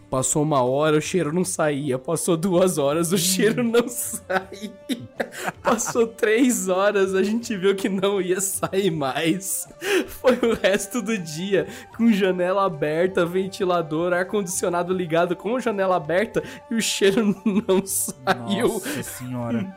[0.10, 2.00] Passou uma hora, o cheiro não saía.
[2.00, 4.72] Passou duas horas, o cheiro não saía.
[5.62, 9.68] Passou três horas, a gente viu que não ia sair mais.
[10.08, 16.76] Foi o resto do dia, com janela aberta, ventilador, ar-condicionado ligado com janela aberta e
[16.76, 17.36] o cheiro
[17.68, 18.70] não saiu.
[18.70, 19.76] Nossa senhora.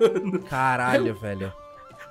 [0.48, 1.52] Caralho, velho.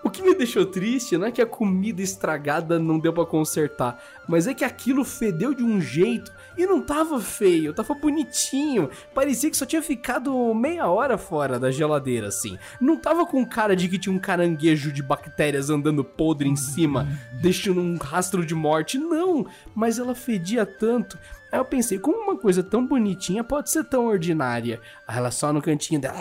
[0.04, 4.02] O que me deixou triste não é que a comida estragada não deu pra consertar,
[4.28, 8.90] mas é que aquilo fedeu de um jeito e não tava feio, tava bonitinho.
[9.14, 12.58] Parecia que só tinha ficado meia hora fora da geladeira, assim.
[12.80, 17.08] Não tava com cara de que tinha um caranguejo de bactérias andando podre em cima,
[17.42, 18.98] deixando um rastro de morte.
[18.98, 21.18] Não, mas ela fedia tanto.
[21.52, 24.80] Aí eu pensei, como uma coisa tão bonitinha pode ser tão ordinária?
[25.08, 26.18] Aí ela só no cantinho dela.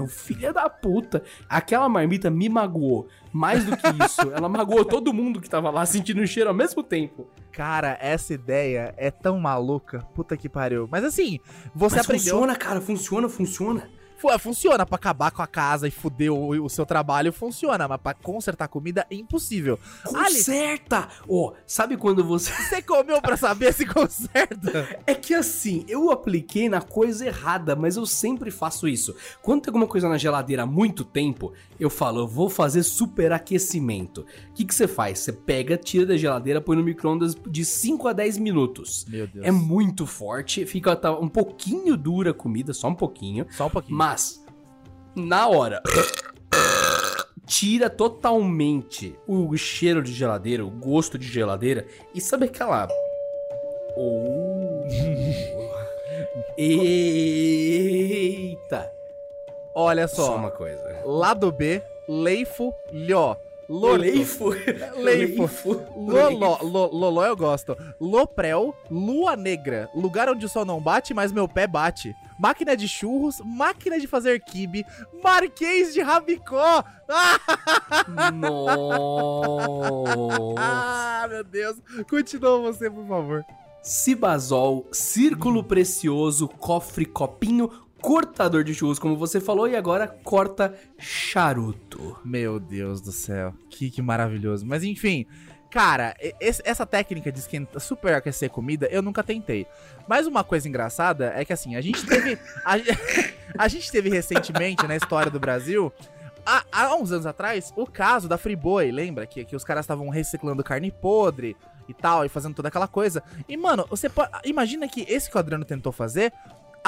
[0.00, 1.22] O filho da puta.
[1.48, 3.08] Aquela marmita me magoou.
[3.32, 6.54] Mais do que isso, ela magoou todo mundo que tava lá sentindo o cheiro ao
[6.54, 7.28] mesmo tempo.
[7.52, 10.00] Cara, essa ideia é tão maluca.
[10.14, 10.88] Puta que pariu.
[10.90, 11.38] Mas assim,
[11.74, 12.32] você Mas aprendeu.
[12.32, 13.88] funciona, cara, funciona, funciona.
[14.18, 18.00] Fu- Funciona pra acabar com a casa e fuder o, o seu trabalho, funciona, mas
[18.00, 19.78] pra consertar comida é impossível.
[20.04, 21.08] Conserta!
[21.28, 22.50] Ó, sabe quando você.
[22.68, 24.88] você comeu pra saber se conserta?
[25.06, 29.14] É que assim, eu apliquei na coisa errada, mas eu sempre faço isso.
[29.42, 34.22] Quando tem alguma coisa na geladeira há muito tempo, eu falo, eu vou fazer superaquecimento.
[34.50, 35.18] O que, que você faz?
[35.20, 39.04] Você pega, tira da geladeira, põe no micro-ondas de 5 a 10 minutos.
[39.08, 39.44] Meu Deus.
[39.46, 43.46] É muito forte, fica tá, um pouquinho dura a comida, só um pouquinho.
[43.50, 43.96] Só um pouquinho.
[44.08, 44.40] Mas,
[45.16, 45.82] na hora,
[47.44, 51.84] tira totalmente o cheiro de geladeira, o gosto de geladeira.
[52.14, 52.86] E sabe aquela.
[53.96, 54.84] Oh.
[56.56, 57.72] Eita!
[59.74, 60.36] Olha Só só.
[60.36, 61.02] uma coisa.
[61.04, 63.36] Lado B, Leifo, Lhó.
[63.68, 64.02] Lorto.
[64.02, 64.50] Leifo.
[64.96, 65.70] Leifo.
[65.96, 67.76] Loló, lo- Loló eu gosto.
[68.00, 72.14] Loprel, Lua Negra, lugar onde o sol não bate, mas meu pé bate.
[72.38, 74.84] Máquina de churros, máquina de fazer kibe,
[75.22, 76.84] Marquês de Rabicó.
[78.34, 78.96] Nossa.
[80.58, 81.76] Ah, meu Deus.
[82.08, 83.44] Continua você, por favor.
[83.82, 87.70] Cibazol, círculo precioso, cofre, copinho,
[88.06, 92.16] cortador de churros, como você falou, e agora corta charuto.
[92.24, 93.52] Meu Deus do céu.
[93.68, 94.64] Que, que maravilhoso.
[94.64, 95.26] Mas enfim,
[95.72, 99.66] cara, esse- essa técnica de esquentar, super aquecer comida, eu nunca tentei.
[100.06, 102.38] Mas uma coisa engraçada é que assim, a gente teve.
[102.64, 102.74] A,
[103.58, 105.92] a gente teve recentemente na história do Brasil.
[106.48, 109.26] Há, há uns anos atrás, o caso da Friboi, lembra?
[109.26, 111.56] Que, que os caras estavam reciclando carne podre
[111.88, 113.20] e tal, e fazendo toda aquela coisa.
[113.48, 114.30] E, mano, você pode.
[114.44, 116.32] Imagina que esse que o Adriano tentou fazer,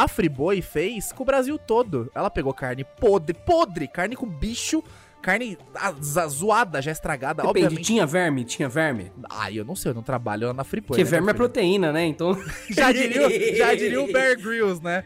[0.03, 2.11] a Friboi fez com o Brasil todo.
[2.15, 4.83] Ela pegou carne podre, podre, carne com bicho,
[5.21, 5.59] carne
[6.03, 7.87] zoada, já estragada, Depende, obviamente.
[7.87, 8.45] tinha verme?
[8.45, 9.13] Tinha verme?
[9.29, 10.89] Ah, eu não sei, eu não trabalho na Friboi.
[10.89, 12.05] Porque né, verme é proteína, né?
[12.07, 12.41] Então.
[12.71, 15.05] Já diria, já diria o Bear Grylls, né?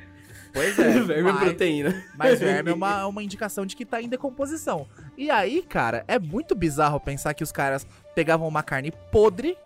[0.53, 0.91] Pois é.
[1.01, 2.05] verme é mas- proteína.
[2.15, 4.87] Mas verme é uma, uma indicação de que tá em decomposição.
[5.17, 9.57] E aí, cara, é muito bizarro pensar que os caras pegavam uma carne podre,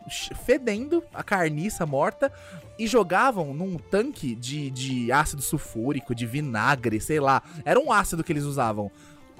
[0.44, 2.32] fedendo, a carniça morta,
[2.78, 7.42] e jogavam num tanque de, de ácido sulfúrico, de vinagre, sei lá.
[7.64, 8.90] Era um ácido que eles usavam.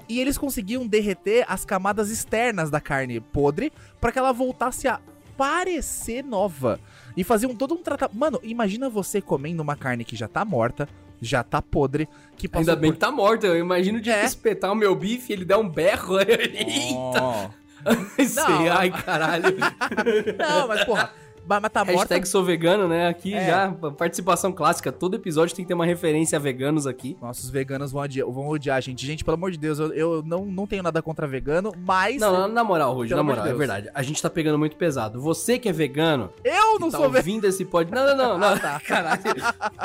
[0.09, 4.99] E eles conseguiam derreter as camadas externas da carne podre para que ela voltasse a
[5.35, 6.79] parecer nova.
[7.15, 8.17] E faziam todo um tratamento.
[8.17, 10.87] Mano, imagina você comendo uma carne que já tá morta,
[11.21, 13.45] já tá podre, que passou Ainda bem por que tá morto.
[13.45, 14.25] Eu imagino de É.
[14.25, 16.17] espetar o meu bife e ele der um berro.
[16.23, 17.53] Eita!
[18.17, 19.55] Sei, Não, ai, caralho.
[20.37, 21.11] Não, mas porra,
[21.47, 21.99] mas tá morta.
[21.99, 23.07] Hashtag sou vegano, né?
[23.07, 23.47] Aqui É.
[23.47, 24.91] já, participação clássica.
[24.91, 27.15] Todo episódio tem que ter uma referência a veganos aqui.
[27.21, 29.05] Nossa, os veganos vão odiar, vão odiar a gente.
[29.05, 32.33] Gente, pelo amor de Deus, eu, eu não, não tenho nada contra vegano, mas Não,
[32.33, 33.89] na, na moral, Rude, na amor de moral, é verdade.
[33.93, 35.21] A gente tá pegando muito pesado.
[35.21, 37.17] Você que é vegano, eu não tá sou vegano.
[37.17, 38.15] ouvindo esse podcast.
[38.15, 38.79] Não, não, não, não.
[38.85, 39.21] Caralho.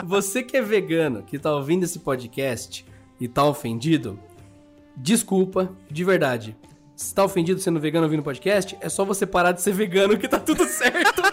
[0.05, 2.85] Você que é vegano, que tá ouvindo esse podcast
[3.21, 4.19] e tá ofendido,
[4.97, 6.57] desculpa, de verdade.
[7.03, 10.29] Se tá ofendido sendo vegano ouvindo podcast, é só você parar de ser vegano que
[10.29, 11.21] tá tudo certo.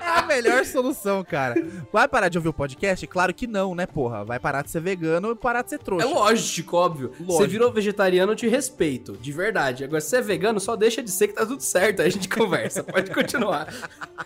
[0.00, 1.54] É a melhor solução, cara.
[1.92, 3.06] Vai parar de ouvir o podcast?
[3.06, 4.24] Claro que não, né, porra?
[4.24, 6.06] Vai parar de ser vegano e parar de ser É trouxa.
[6.06, 7.12] lógico, óbvio.
[7.20, 9.84] Você virou vegetariano, eu te respeito, de verdade.
[9.84, 12.00] Agora, se você é vegano, só deixa de ser que tá tudo certo.
[12.00, 12.82] Aí a gente conversa.
[12.84, 13.68] Pode continuar.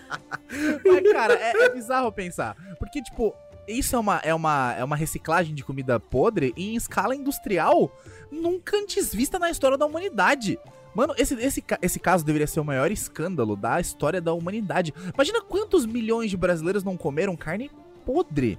[0.84, 2.56] Mas, cara, é, é bizarro pensar.
[2.78, 3.34] Porque, tipo,
[3.72, 7.90] isso é uma, é, uma, é uma reciclagem de comida podre em escala industrial
[8.30, 10.58] nunca antes vista na história da humanidade.
[10.94, 14.92] Mano, esse, esse, esse caso deveria ser o maior escândalo da história da humanidade.
[15.14, 17.70] Imagina quantos milhões de brasileiros não comeram carne
[18.04, 18.58] podre.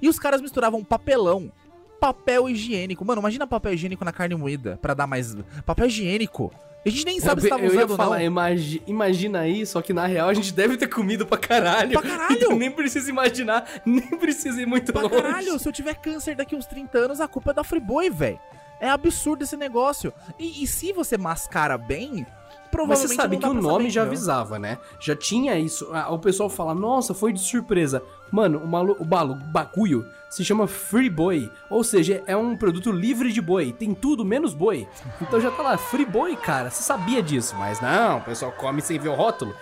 [0.00, 1.50] E os caras misturavam papelão,
[2.00, 3.04] papel higiênico.
[3.04, 5.36] Mano, imagina papel higiênico na carne moída pra dar mais.
[5.66, 6.52] Papel higiênico.
[6.84, 8.24] A gente nem sabe se eu, tava eu usando falar, não.
[8.24, 11.92] imagi- imagina aí, só que na real a gente deve ter comido pra caralho.
[11.92, 12.32] Pra caralho!
[12.32, 15.14] Então nem precisa imaginar, nem precisa ir muito Pra longe.
[15.14, 18.40] caralho, se eu tiver câncer daqui uns 30 anos, a culpa é da Friboi, velho.
[18.80, 20.10] É absurdo esse negócio.
[20.38, 22.26] E, e se você mascara bem, Mas
[22.70, 24.04] provavelmente você sabe não que o pra nome já entendeu?
[24.04, 24.78] avisava, né?
[24.98, 25.86] Já tinha isso.
[25.92, 28.02] Ah, O pessoal fala, nossa, foi de surpresa.
[28.32, 31.50] Mano, o, malu, o balo, o bagulho se chama Free Boy.
[31.68, 33.72] Ou seja, é um produto livre de boi.
[33.72, 34.88] Tem tudo menos boi.
[35.20, 36.70] Então já tá lá, Free Boy, cara.
[36.70, 37.56] Você sabia disso.
[37.58, 39.54] Mas não, o pessoal come sem ver o rótulo.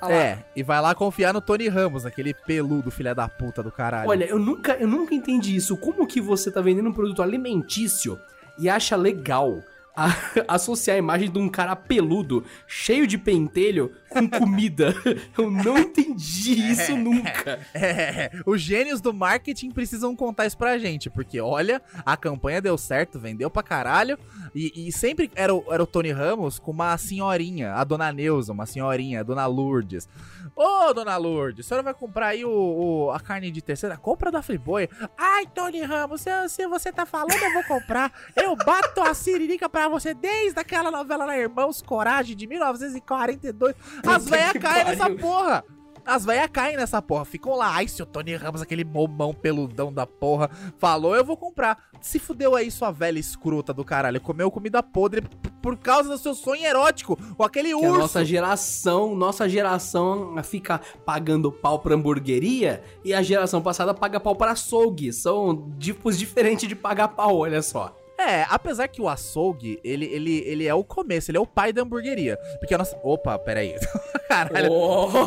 [0.00, 0.12] Lá.
[0.12, 4.08] É, e vai lá confiar no Tony Ramos, aquele peludo filha da puta do caralho.
[4.08, 5.76] Olha, eu nunca, eu nunca entendi isso.
[5.76, 8.18] Como que você tá vendendo um produto alimentício
[8.58, 9.62] e acha legal
[10.48, 14.94] associar a imagem de um cara peludo, cheio de pentelho, com comida?
[15.36, 17.60] Eu não entendi isso nunca.
[17.74, 22.76] É, os gênios do marketing precisam contar isso pra gente, porque olha, a campanha deu
[22.78, 24.18] certo, vendeu pra caralho,
[24.54, 28.52] e, e sempre era o, era o Tony Ramos com uma senhorinha, a dona Neuza,
[28.52, 30.08] uma senhorinha, a dona Lourdes.
[30.54, 33.96] Ô, dona Lourdes, a senhora vai comprar aí o, o- a carne de terceira?
[33.96, 34.88] Compra da Friboi.
[35.16, 38.12] Ai, Tony Ramos, se, se você tá falando, eu vou comprar.
[38.36, 43.74] Eu bato a siririca pra você desde aquela novela lá, Irmãos Coragem, de 1942.
[44.06, 45.64] As velhas caem nessa porra.
[46.04, 47.24] As velhas caem nessa porra.
[47.24, 47.74] Ficam lá.
[47.76, 50.50] Ai, seu Tony Ramos, aquele momão peludão da porra.
[50.78, 51.78] Falou, eu vou comprar.
[52.00, 54.20] Se fudeu aí, sua velha escrota do caralho.
[54.20, 55.22] Comeu comida podre
[55.62, 57.16] por causa do seu sonho erótico.
[57.38, 57.98] Ou aquele Que a urso.
[57.98, 64.34] nossa geração, nossa geração fica pagando pau pra hamburgueria e a geração passada paga pau
[64.34, 65.12] pra açougue.
[65.12, 67.96] São tipos diferentes de pagar pau, olha só.
[68.28, 71.72] É, apesar que o açougue, ele, ele, ele é o começo, ele é o pai
[71.72, 72.38] da hamburgueria.
[72.60, 72.96] Porque a nossa.
[73.02, 73.74] Opa, peraí.
[74.28, 75.10] Caralho, Ó,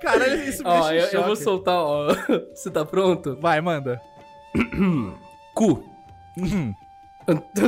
[0.00, 2.08] caralho, isso me ó, eu, eu vou soltar, ó.
[2.54, 3.36] Você tá pronto?
[3.40, 4.00] Vai, manda.
[5.54, 5.84] Cu.
[6.38, 6.74] Uhum.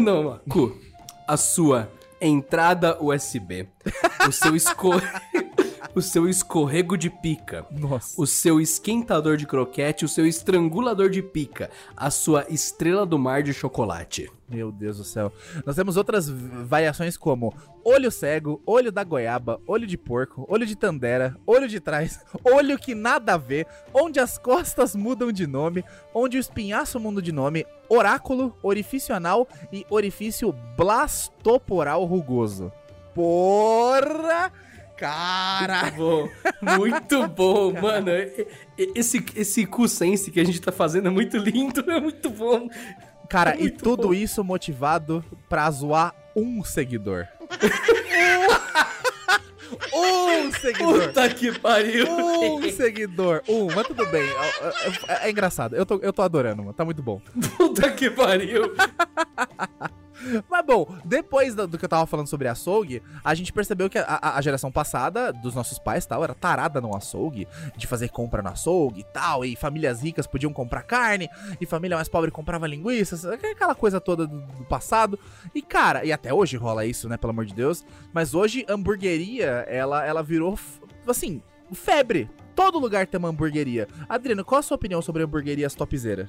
[0.00, 0.40] Não, mano.
[0.48, 0.78] Cu.
[1.26, 3.68] A sua entrada USB.
[4.26, 4.90] O seu esco...
[5.94, 7.66] o seu escorrego de pica.
[7.70, 8.20] Nossa.
[8.20, 13.42] O seu esquentador de croquete, o seu estrangulador de pica, a sua estrela do mar
[13.42, 14.30] de chocolate.
[14.48, 15.30] Meu Deus do céu.
[15.66, 20.74] Nós temos outras variações como olho cego, olho da goiaba, olho de porco, olho de
[20.74, 25.84] tandera, olho de trás, olho que nada a ver, onde as costas mudam de nome,
[26.14, 32.72] onde o espinhaço muda de nome, oráculo, orifício anal e orifício blastoporal rugoso.
[33.14, 34.50] Porra!
[34.98, 35.90] Cara!
[35.96, 36.28] Bom,
[36.76, 38.10] muito bom, mano.
[38.10, 38.46] E-
[38.78, 42.30] e- Esse, esse cu sense que a gente tá fazendo é muito lindo, é muito
[42.30, 42.68] bom.
[43.28, 44.14] Cara, e Muito tudo bom.
[44.14, 47.26] isso motivado pra zoar um seguidor.
[49.94, 51.06] um seguidor!
[51.08, 52.06] Puta que pariu.
[52.08, 54.22] Um seguidor, um, mas tudo bem.
[54.22, 56.72] É, é- é engraçado, eu tô, eu tô adorando, mano.
[56.74, 57.20] Tá muito bom.
[57.56, 58.74] Puta que pariu.
[60.48, 64.18] Mas bom, depois do, que eu tava falando sobre açougue, a gente percebeu que a,
[64.22, 68.48] a- geração passada, dos nossos pais tal, era tarada no açougue, de fazer compra no
[68.48, 71.28] açougue e tal, e famílias ricas podiam comprar carne,
[71.60, 75.18] e família mais pobre comprava linguiça, aquela coisa toda do, do passado.
[75.54, 79.64] E cara, e até hoje rola isso, né, pelo amor de Deus, mas hoje hamburgueria,
[79.68, 80.58] ela, ela virou,
[81.06, 82.28] assim, febre.
[82.54, 83.86] Todo lugar tem uma hamburgueria.
[84.08, 86.28] Adriano, qual a sua opinião sobre hamburguerias topzera?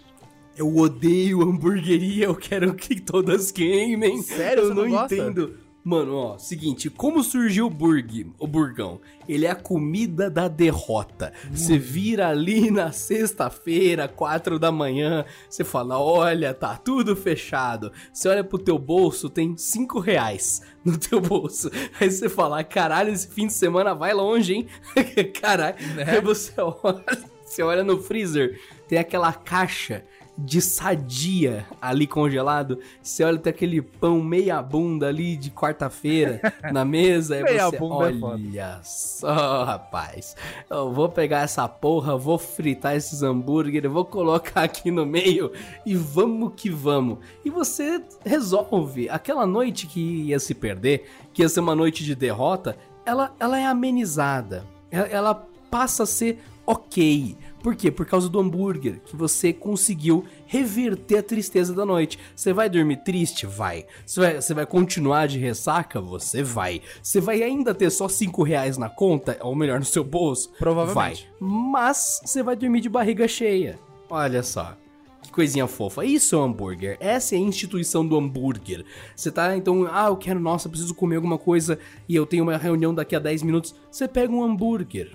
[0.60, 4.22] Eu odeio hamburgueria, eu quero que todas queimem.
[4.22, 4.63] Sério?
[4.63, 5.56] Eu não, não entendo.
[5.82, 9.00] Mano, ó, seguinte, como surgiu o burg, o burgão?
[9.26, 11.32] Ele é a comida da derrota.
[11.50, 17.93] Você vira ali na sexta-feira, quatro da manhã, você fala, olha, tá tudo fechado.
[18.12, 21.72] Você olha pro teu bolso, tem cinco reais no teu bolso.
[22.02, 24.67] Aí você fala, caralho, esse fim de semana vai longe, hein?
[25.39, 25.78] caralho.
[26.06, 27.06] Aí você olha,
[27.45, 30.04] você olha no freezer, tem aquela caixa
[30.45, 32.80] de sadia ali congelado.
[33.02, 37.36] Você olha, tem aquele pão meia bunda ali de quarta-feira na mesa.
[37.36, 40.36] Aí Meia você, bunda é olha só, rapaz.
[40.69, 45.52] Eu vou pegar essa porra, vou fritar esses hambúrgueres, vou colocar aqui no meio
[45.86, 47.19] e vamos que vamos.
[47.43, 49.10] E você resolve.
[49.10, 53.60] Aquela noite que ia se perder, que ia ser uma noite de derrota, ela, ela
[53.60, 54.65] é amenizada.
[54.91, 57.36] Ela, ela passa a ser ok.
[57.62, 57.91] Por quê?
[57.91, 62.17] Por causa do hambúrguer, que você conseguiu reverter a tristeza da noite.
[62.36, 63.45] Você vai dormir triste?
[63.45, 63.86] Vai.
[64.06, 66.00] Você vai, você vai continuar de ressaca?
[66.00, 66.82] Você vai.
[67.02, 70.52] Você vai ainda ter só 5 reais na conta, ou melhor, no seu bolso?
[70.58, 71.30] Provavelmente.
[71.39, 71.50] Vai.
[71.50, 73.78] Mas você vai dormir de barriga cheia.
[74.10, 74.76] Olha só.
[75.22, 76.06] Que coisinha fofa.
[76.06, 76.98] Isso é o hambúrguer.
[77.00, 78.86] Essa é a instituição do hambúrguer.
[79.15, 82.58] Você tá, então, ah, eu quero, nossa, preciso comer alguma coisa e eu tenho uma
[82.58, 83.76] reunião daqui a 10 minutos.
[83.91, 85.12] Você pega um hambúrguer.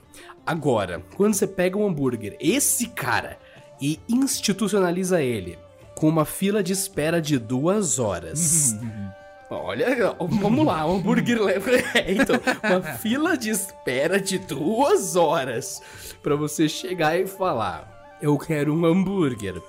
[0.46, 3.38] Agora, quando você pega um hambúrguer, esse cara,
[3.80, 5.59] e institucionaliza ele
[5.94, 8.74] com uma fila de espera de duas horas.
[9.50, 11.70] Olha, vamos lá, um hambúrguer leva.
[11.94, 15.80] É, então, uma fila de espera de duas horas
[16.22, 17.93] pra você chegar e falar.
[18.20, 19.61] Eu quero um hambúrguer.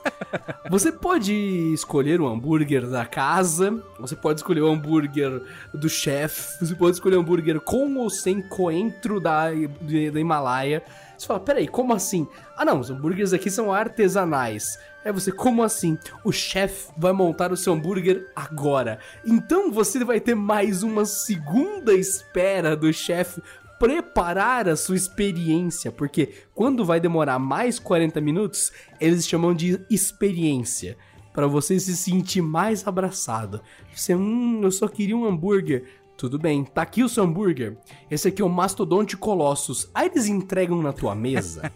[0.70, 1.34] Você pode
[1.74, 5.42] escolher o hambúrguer da casa, você pode escolher o hambúrguer
[5.74, 10.84] do chefe, você pode escolher o hambúrguer com ou sem coentro da, da Himalaia.
[11.18, 12.28] Você fala, peraí, como assim?
[12.58, 14.78] Ah não, os hambúrgueres aqui são artesanais.
[15.04, 16.00] É você, como assim?
[16.24, 18.98] O chefe vai montar o seu hambúrguer agora.
[19.24, 23.40] Então você vai ter mais uma segunda espera do chefe
[23.80, 30.98] preparar a sua experiência, porque quando vai demorar mais 40 minutos, eles chamam de experiência.
[31.34, 33.62] Pra você se sentir mais abraçado.
[33.94, 35.84] Você, hum, eu só queria um hambúrguer.
[36.16, 37.78] Tudo bem, tá aqui o seu hambúrguer.
[38.10, 39.90] Esse aqui é o Mastodonte Colossus.
[39.94, 41.70] Aí eles entregam na tua mesa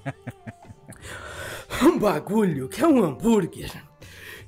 [1.83, 3.69] um bagulho que é um hambúrguer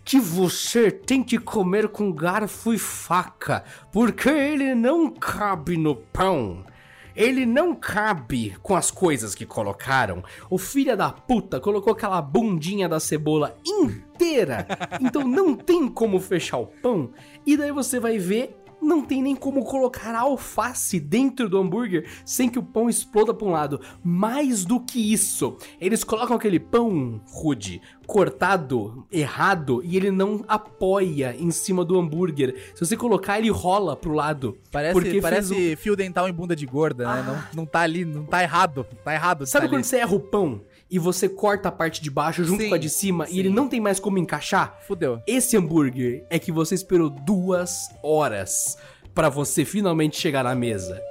[0.03, 6.65] que você tem que comer com garfo e faca, porque ele não cabe no pão.
[7.15, 10.23] Ele não cabe com as coisas que colocaram.
[10.49, 14.67] O filho da puta colocou aquela bundinha da cebola inteira.
[15.01, 17.11] Então não tem como fechar o pão.
[17.45, 22.49] E daí você vai ver não tem nem como colocar alface dentro do hambúrguer sem
[22.49, 23.79] que o pão exploda para um lado.
[24.03, 31.35] Mais do que isso, eles colocam aquele pão rude, cortado, errado, e ele não apoia
[31.37, 32.55] em cima do hambúrguer.
[32.73, 34.57] Se você colocar, ele rola pro lado.
[34.71, 37.23] Parece, parece fio dental em bunda de gorda, né?
[37.25, 38.85] Não, não tá ali, não tá errado.
[39.03, 39.45] Tá errado.
[39.45, 39.83] Sabe tá quando ali.
[39.83, 40.61] você erra o pão
[40.91, 43.35] e você corta a parte de baixo junto Sim, com a de cima sim.
[43.35, 44.77] e ele não tem mais como encaixar?
[44.85, 45.21] Fudeu.
[45.25, 48.77] Esse hambúrguer é que você esperou duas horas
[49.15, 51.01] pra você finalmente chegar na mesa.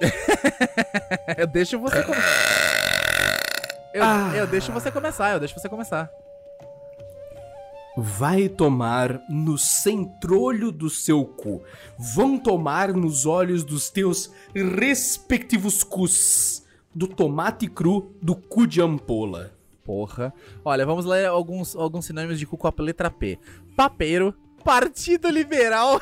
[1.38, 2.54] Eu deixo você começar.
[3.94, 4.32] Eu, Ah.
[4.34, 6.10] eu deixo você começar, eu deixo você começar.
[7.96, 11.62] Vai tomar no centrolho do seu cu.
[11.96, 16.63] Vão tomar nos olhos dos teus respectivos cus.
[16.94, 19.52] Do tomate cru do cu de ampola.
[19.84, 20.32] Porra.
[20.64, 23.38] Olha, vamos ler alguns, alguns sinônimos de cu com a letra P.
[23.76, 24.34] Papeiro,
[24.64, 26.00] Partido Liberal,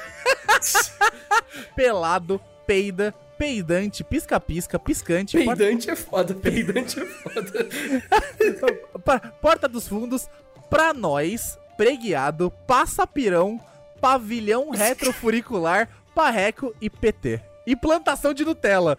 [1.75, 7.69] pelado, peida, peidante, pisca-pisca, piscante, Peidante é foda, peidante é foda.
[9.43, 10.29] porta dos fundos,
[10.71, 13.61] pra nós, preguiado, passapirão,
[14.01, 17.41] pavilhão retrofuricular, parreco e PT.
[17.67, 18.97] E plantação de Nutella.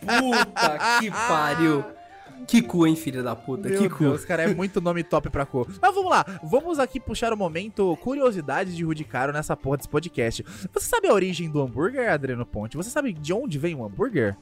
[0.00, 1.84] Puta que pariu.
[2.46, 4.04] Que cu, hein, filha da puta, Meu que cu.
[4.04, 5.66] Deus, cara, é muito nome top pra cu.
[5.80, 9.88] Mas vamos lá, vamos aqui puxar o momento curiosidade de Rudy Caro nessa porra desse
[9.88, 10.44] podcast.
[10.72, 12.76] Você sabe a origem do hambúrguer, Adriano Ponte?
[12.76, 14.36] Você sabe de onde vem o hambúrguer?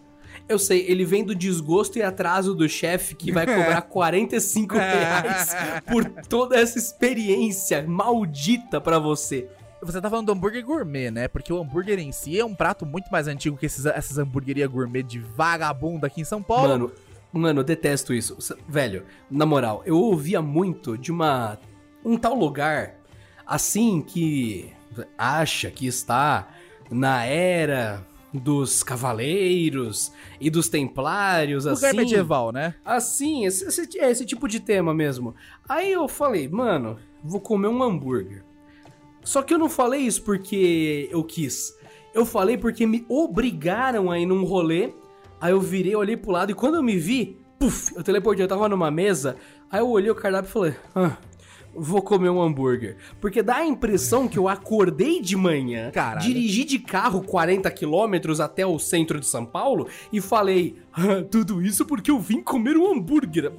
[0.49, 5.55] Eu sei, ele vem do desgosto e atraso do chefe que vai cobrar 45 reais
[5.86, 9.49] por toda essa experiência maldita pra você.
[9.83, 11.28] Você tá falando do hambúrguer gourmet, né?
[11.28, 14.70] Porque o hambúrguer em si é um prato muito mais antigo que esses, essas hamburguerias
[14.70, 16.68] gourmet de vagabundo aqui em São Paulo.
[16.68, 16.93] Mano,
[17.33, 18.37] mano, eu detesto isso.
[18.68, 21.59] Velho, na moral, eu ouvia muito de uma.
[22.05, 22.97] um tal lugar
[23.47, 24.72] assim que
[25.16, 26.49] acha que está
[26.91, 31.97] na era dos cavaleiros e dos templários, lugar assim.
[31.97, 32.74] medieval, né?
[32.85, 35.35] Assim, esse, esse, é esse tipo de tema mesmo.
[35.68, 38.45] Aí eu falei, mano, vou comer um hambúrguer.
[39.23, 41.77] Só que eu não falei isso porque eu quis.
[42.12, 44.93] Eu falei porque me obrigaram a ir num rolê.
[45.41, 48.49] Aí eu virei, olhei pro lado e quando eu me vi, puf, eu teleportei, eu
[48.49, 49.37] tava numa mesa.
[49.71, 51.16] Aí eu olhei o cardápio e falei, ah,
[51.75, 52.97] vou comer um hambúrguer.
[53.21, 56.21] Porque dá a impressão que eu acordei de manhã, Caralho.
[56.21, 61.62] dirigi de carro 40 quilômetros até o centro de São Paulo e falei, ah, tudo
[61.62, 63.53] isso porque eu vim comer um hambúrguer.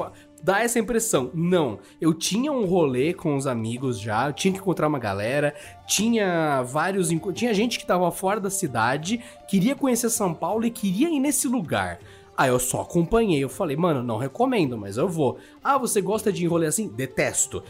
[0.43, 1.29] Dá essa impressão.
[1.33, 5.53] Não, eu tinha um rolê com os amigos já, eu tinha que encontrar uma galera,
[5.87, 7.09] tinha vários.
[7.33, 11.47] Tinha gente que tava fora da cidade, queria conhecer São Paulo e queria ir nesse
[11.47, 11.99] lugar.
[12.37, 15.37] Aí eu só acompanhei, eu falei, mano, não recomendo, mas eu vou.
[15.63, 16.87] Ah, você gosta de rolê assim?
[16.87, 17.63] Detesto.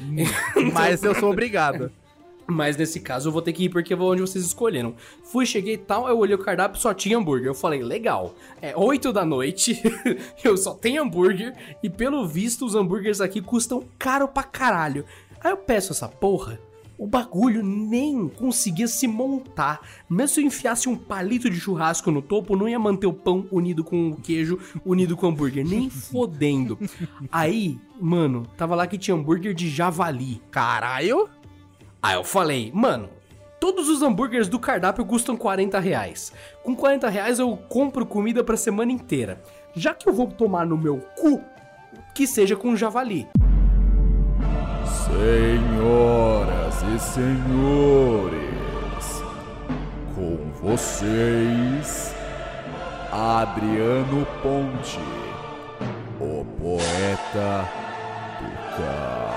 [0.74, 1.92] Mas eu sou obrigado.
[2.48, 4.96] Mas nesse caso eu vou ter que ir porque eu vou onde vocês escolheram.
[5.24, 7.48] Fui, cheguei e tal, eu olhei o cardápio só tinha hambúrguer.
[7.48, 8.36] Eu falei, legal.
[8.62, 9.82] É 8 da noite,
[10.44, 15.06] eu só tenho hambúrguer e pelo visto os hambúrgueres aqui custam caro pra caralho.
[15.44, 16.60] Aí eu peço essa porra,
[17.02, 19.82] o bagulho nem conseguia se montar.
[20.08, 23.48] Mesmo se eu enfiasse um palito de churrasco no topo, não ia manter o pão
[23.52, 26.78] unido com o queijo, unido com o hambúrguer, nem fodendo.
[27.32, 30.40] Aí, mano, tava lá que tinha hambúrguer de javali.
[30.52, 31.28] Caralho.
[32.04, 33.10] Aí eu falei, mano,
[33.60, 36.34] todos os hambúrgueres do cardápio custam 40 reais.
[36.64, 39.40] Com 40 reais eu compro comida pra semana inteira.
[39.76, 41.40] Já que eu vou tomar no meu cu,
[42.16, 43.28] que seja com javali.
[45.06, 48.42] Senhoras e senhores,
[50.16, 52.16] com vocês,
[53.12, 55.00] Adriano Ponte,
[56.20, 57.70] o poeta
[58.40, 59.31] do caos.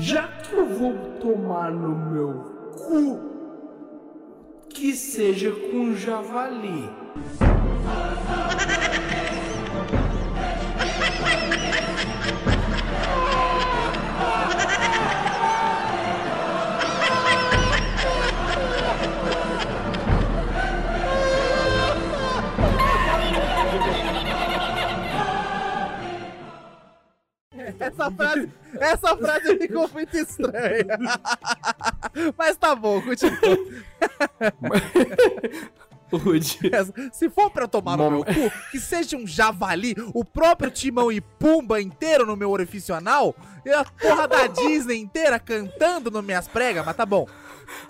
[0.00, 2.32] Já que eu vou tomar no meu
[2.76, 3.18] cu,
[4.68, 6.90] que seja com javali.
[27.78, 28.50] Essa frase,
[28.80, 30.98] essa frase ficou muito estranha.
[32.36, 33.32] Mas tá bom, continua.
[36.12, 36.60] Rude.
[37.12, 41.10] Se for pra eu tomar no meu cu, que seja um javali, o próprio Timão
[41.10, 46.24] e Pumba inteiro no meu orifício anal, e a porra da Disney inteira cantando nas
[46.24, 47.26] minhas pregas, mas tá bom.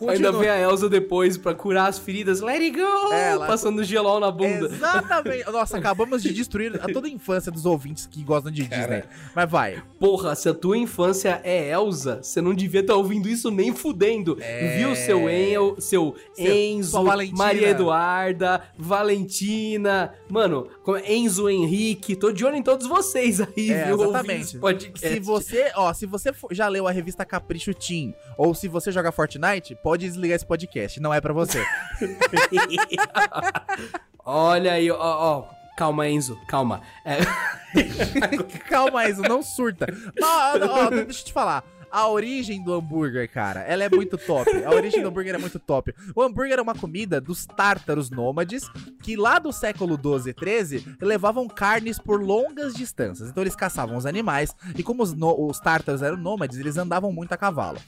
[0.09, 2.41] Ainda vem a Elsa depois pra curar as feridas.
[2.41, 3.13] Let it go!
[3.13, 4.67] É, ela- Passando gelol na bunda.
[4.67, 5.51] Exatamente.
[5.51, 9.05] Nossa, acabamos de destruir a toda a infância dos ouvintes que gostam de Disney.
[9.35, 9.83] Mas vai.
[9.99, 14.37] Porra, se a tua infância é Elsa, você não devia estar ouvindo isso nem fudendo.
[14.77, 15.17] Viu seu
[15.81, 17.03] seu Seu- Enzo.
[17.33, 18.63] Maria Eduarda,
[19.27, 23.95] Valentina, mano, como- Enzo Henrique, tô de olho em todos vocês aí, É, viu?
[24.03, 24.59] exatamente.
[24.59, 25.09] podcast.
[25.15, 29.11] Se você, ó, se você já leu a revista Capricho Team, ou se você joga
[29.13, 31.65] Fortnite, pode desligar esse podcast, não é pra você.
[34.25, 35.45] Olha aí, ó, ó.
[35.77, 36.81] Calma, Enzo, calma.
[37.05, 37.19] É,
[38.69, 39.87] Calma, Enzo, não surta.
[40.23, 41.63] Ó, ó, deixa eu te falar.
[41.91, 44.51] A origem do hambúrguer, cara, ela é muito top.
[44.65, 45.95] A origem do hambúrguer é muito top.
[46.15, 48.69] O hambúrguer é uma comida dos tártaros nômades
[49.03, 53.31] que lá do século 12 e 13 levavam carnes por longas distâncias.
[53.31, 57.33] Então eles caçavam os animais e como os, os tártaros eram nômades, eles andavam muito
[57.33, 57.79] a cavalo.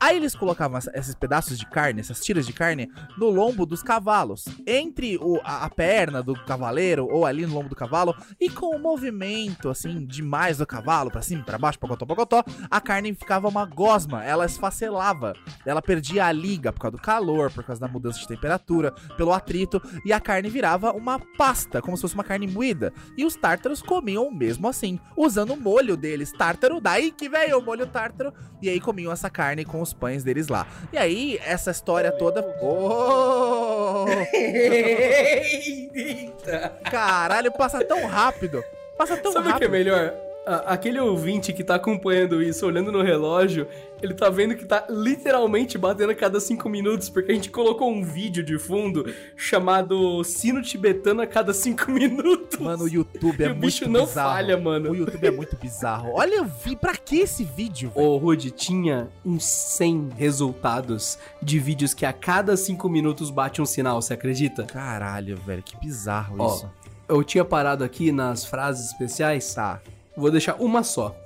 [0.00, 2.88] Aí eles colocavam esses pedaços de carne, essas tiras de carne,
[3.18, 7.68] no lombo dos cavalos, entre o- a, a perna do cavaleiro ou ali no lombo
[7.68, 12.06] do cavalo e com o movimento assim demais do cavalo pra cima, pra baixo, pocotó,
[12.06, 15.34] pocotó, a carne ficava uma gosma, ela esfacelava,
[15.64, 19.32] ela perdia a liga por causa do calor, por causa da mudança de temperatura, pelo
[19.32, 22.92] atrito e a carne virava uma pasta, como se fosse uma carne moída.
[23.16, 27.62] E os tártaros comiam mesmo assim, usando o molho deles tártaro, daí que veio o
[27.62, 30.66] molho tártaro, e aí comiam essa carne com os pães deles lá.
[30.92, 34.06] E aí essa história toda, oh!
[36.90, 38.62] Caralho, passa tão rápido.
[38.96, 39.70] Passa tão Sabe o que é rápido.
[39.70, 40.14] melhor?
[40.48, 43.66] A- Aquele ouvinte que tá acompanhando isso, olhando no relógio,
[44.02, 47.90] ele tá vendo que tá literalmente batendo a cada cinco minutos, porque a gente colocou
[47.92, 49.04] um vídeo de fundo
[49.36, 52.58] chamado Sino Tibetano a cada cinco minutos.
[52.60, 54.30] Mano, o YouTube é E o muito bicho não bizarro.
[54.30, 54.90] falha, mano.
[54.90, 56.12] O YouTube é muito bizarro.
[56.14, 56.76] Olha, eu vi.
[56.76, 57.90] Pra que esse vídeo?
[57.94, 58.06] velho?
[58.06, 63.66] Ô, Rude, tinha uns 100 resultados de vídeos que a cada cinco minutos bate um
[63.66, 64.64] sinal, você acredita?
[64.64, 66.70] Caralho, velho, que bizarro Ó, isso.
[67.08, 69.52] eu tinha parado aqui nas frases especiais.
[69.54, 69.80] Tá.
[70.18, 71.16] Vou deixar uma só.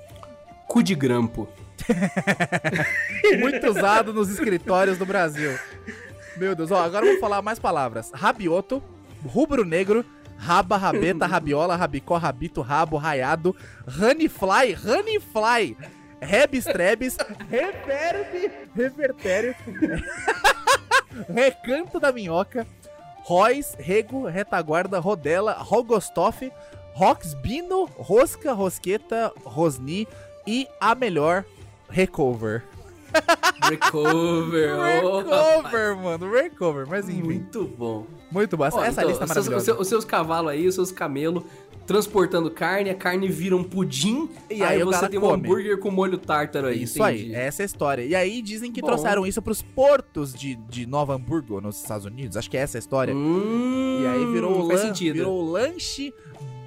[0.67, 1.49] Cu de grampo.
[3.39, 5.57] Muito usado nos escritórios do Brasil.
[6.37, 8.11] Meu Deus, ó, agora vamos falar mais palavras.
[8.13, 8.83] Rabioto,
[9.25, 10.05] rubro-negro,
[10.37, 13.55] raba, rabeta, rabiola, rabicó, rabito, rabo, raiado,
[13.87, 15.75] honeyfly, honeyfly,
[16.21, 17.17] rebstrebes,
[17.49, 19.55] reverb, revertério,
[21.33, 22.67] recanto da minhoca,
[23.27, 26.51] Royce, rego, retaguarda, rodela, rogostoff,
[26.93, 30.07] roxbino, rosca, rosqueta, rosni
[30.47, 31.43] e a melhor,
[31.89, 32.63] recover.
[33.61, 34.71] Recover.
[35.03, 37.21] oh, Recover, mano, recover, mas enfim.
[37.21, 38.05] Muito bom.
[38.31, 38.65] Muito bom.
[38.65, 39.57] Essa, essa então, lista é maravilhosa.
[39.57, 41.43] os seus, os seus cavalos aí, os seus camelos,
[41.85, 45.33] transportando carne, a carne vira um pudim, E aí aí, você tem um come.
[45.47, 46.83] hambúrguer com molho tártaro aí.
[46.83, 47.35] Isso entendi.
[47.35, 48.03] aí, essa é a história.
[48.03, 48.87] E aí dizem que Bom.
[48.87, 52.35] trouxeram isso pros portos de, de Nova Hamburgo, nos Estados Unidos.
[52.35, 53.13] Acho que é essa a história.
[53.15, 55.13] Hum, e aí virou faz lan- sentido.
[55.13, 56.11] virou lanche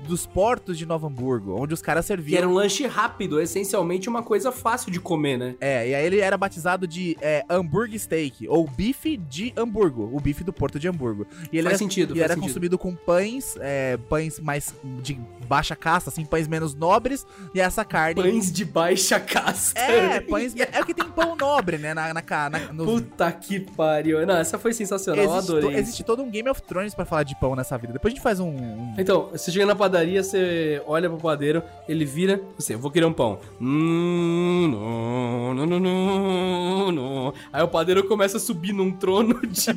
[0.07, 2.51] dos portos de Nova Hamburgo, onde os caras Que era serviam.
[2.51, 5.55] um lanche rápido, essencialmente uma coisa fácil de comer, né?
[5.61, 10.21] É, e aí ele era batizado de é, Hamburg Steak, ou bife de Hamburgo, o
[10.21, 11.27] bife do Porto de Hamburgo.
[11.53, 12.49] E ele Faz era, sentido, e era sentido.
[12.49, 15.15] consumido com pães, é, pães mais de
[15.49, 18.21] baixa casta, assim, pães menos nobres, e essa carne...
[18.23, 19.79] Pães de baixa casta.
[19.81, 20.55] É, pães...
[20.57, 24.25] É que tem pão nobre, né, na, na, na, no- Puta que pariu.
[24.27, 25.79] Não, essa foi sensacional, eu Existe, to- adorei.
[25.79, 27.93] existe todo um Game of Thrones pra falar de pão nessa vida.
[27.93, 28.49] Depois a gente faz um.
[28.49, 32.91] um- Então, você chega na padaria, você olha pro padeiro, ele vira, você, eu vou
[32.91, 33.39] querer um pão.
[33.61, 37.35] Hum, não, não, não, não, não.
[37.53, 39.71] Aí o padeiro começa a subir num trono de...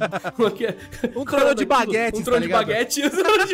[0.66, 0.76] é?
[1.16, 3.02] Um trono de baguetes, Um trono tá de baguete.
[3.06, 3.54] um trono de.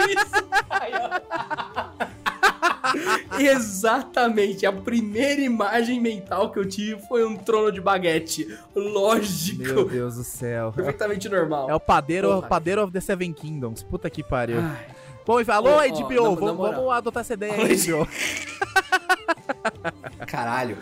[3.39, 8.47] Exatamente, a primeira imagem mental que eu tive foi um trono de baguete.
[8.75, 9.63] Lógico.
[9.63, 10.71] Meu Deus do céu.
[10.71, 11.69] Perfeitamente normal.
[11.69, 12.47] É o padeiro, Porra.
[12.47, 13.83] padeiro of the Seven Kingdoms.
[13.83, 14.59] Puta que pariu.
[14.59, 14.94] Ai.
[15.25, 18.07] Bom, alô, Ó, ó, HBO, na vamos, vamos adotar essa ideia aí, HBO.
[20.27, 20.77] Caralho.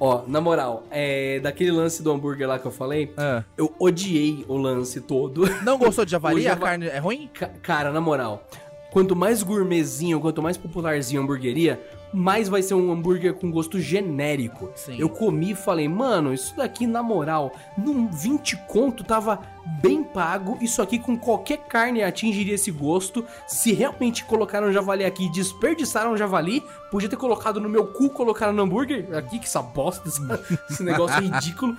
[0.00, 3.44] Ó, na moral, é, daquele lance do hambúrguer lá que eu falei, Ah.
[3.56, 5.44] eu odiei o lance todo.
[5.62, 6.42] Não gostou de javali?
[6.42, 7.30] Java- A carne é ruim?
[7.32, 8.44] Ca- Cara, na moral,
[8.90, 11.80] quanto mais gourmetzinho, quanto mais popularzinho a hamburgueria,
[12.12, 14.70] mais vai ser um hambúrguer com gosto genérico.
[14.74, 14.96] Sim.
[14.98, 19.40] Eu comi e falei, mano, isso daqui, na moral, num 20 conto tava
[19.80, 20.58] bem pago.
[20.60, 23.24] Isso aqui com qualquer carne atingiria esse gosto.
[23.46, 28.52] Se realmente colocaram javali aqui e desperdiçaram javali, podia ter colocado no meu cu, colocaram
[28.52, 29.08] no hambúrguer.
[29.16, 31.76] Aqui, que essa bosta, esse negócio ridículo.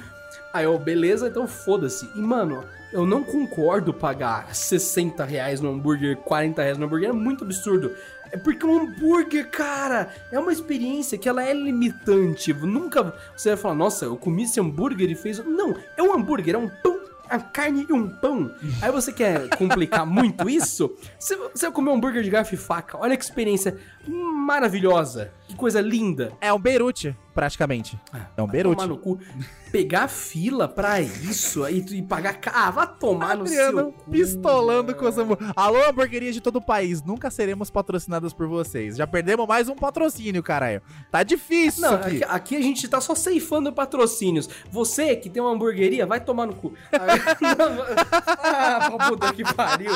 [0.53, 2.09] Aí eu, beleza, então foda-se.
[2.15, 2.63] E, mano,
[2.93, 7.91] eu não concordo pagar 60 reais no hambúrguer, 40 reais no hambúrguer, é muito absurdo.
[8.31, 12.53] É porque um hambúrguer, cara, é uma experiência que ela é limitante.
[12.53, 15.43] Nunca você vai falar, nossa, eu comi esse hambúrguer e fez.
[15.43, 18.51] Não, é um hambúrguer, é um pão a carne e um pão.
[18.81, 20.95] Aí você quer complicar muito isso?
[21.17, 22.97] Você, você vai comer um hambúrguer de garfo e faca.
[22.97, 23.77] Olha que experiência
[24.07, 25.31] maravilhosa.
[25.47, 26.31] Que coisa linda.
[26.39, 27.99] É um Beirute, praticamente.
[28.35, 28.75] É um Beirute.
[28.77, 29.19] Tomar no cu.
[29.71, 32.39] Pegar fila pra isso aí e pagar.
[32.53, 34.11] Ah, vai tomar no Adriano seu cu.
[34.11, 35.15] pistolando com os.
[35.55, 38.95] Alô, hamburguerias de todo o país, nunca seremos patrocinadas por vocês.
[38.95, 40.81] Já perdemos mais um patrocínio, caralho.
[41.11, 42.23] Tá difícil Não, aqui.
[42.23, 44.47] aqui, a gente tá só ceifando patrocínios.
[44.71, 46.73] Você que tem uma hamburgueria, vai tomar no cu.
[46.93, 49.91] ah, puta que pariu.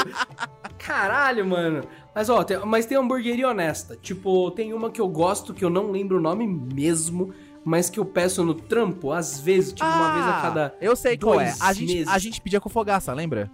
[0.78, 1.84] Caralho, mano.
[2.18, 3.96] Mas ó, tem, mas tem hamburgueria honesta.
[3.96, 7.32] Tipo, tem uma que eu gosto, que eu não lembro o nome mesmo,
[7.64, 10.76] mas que eu peço no trampo, às vezes, tipo, uma vez a cada.
[10.82, 11.54] Eu sei qual é.
[11.60, 12.08] A gente, meses.
[12.08, 13.52] a gente pedia com fogaça, lembra?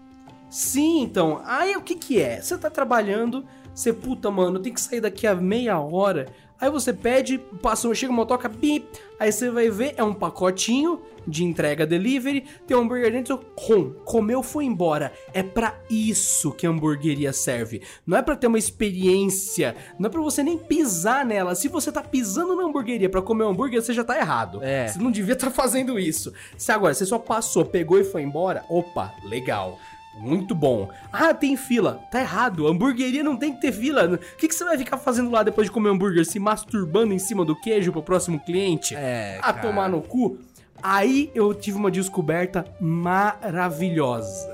[0.49, 1.41] Sim, então.
[1.43, 2.39] Aí o que que é?
[2.39, 3.43] Você tá trabalhando,
[3.75, 6.27] você, puta, mano, tem que sair daqui a meia hora.
[6.63, 8.87] Aí você pede, passa, chega uma motoca, bip,
[9.19, 13.89] aí você vai ver, é um pacotinho de entrega delivery, tem um hambúrguer dentro, com,
[14.05, 15.11] comeu, foi embora.
[15.33, 17.81] É pra isso que a hamburgueria serve.
[18.07, 21.53] Não é pra ter uma experiência, não é pra você nem pisar nela.
[21.53, 24.63] Se você tá pisando na hamburgueria pra comer um hambúrguer, você já tá errado.
[24.63, 24.87] É.
[24.87, 26.31] Você não devia estar fazendo isso.
[26.57, 29.77] Se agora você só passou, pegou e foi embora, opa, legal.
[30.19, 30.89] Muito bom.
[31.11, 31.99] Ah, tem fila.
[32.11, 32.67] Tá errado.
[32.67, 34.05] Hamburgueria não tem que ter fila.
[34.13, 36.25] O que, que você vai ficar fazendo lá depois de comer hambúrguer?
[36.25, 38.95] Se masturbando em cima do queijo pro próximo cliente?
[38.95, 39.67] É, A cara.
[39.67, 40.37] tomar no cu?
[40.81, 44.51] Aí eu tive uma descoberta maravilhosa.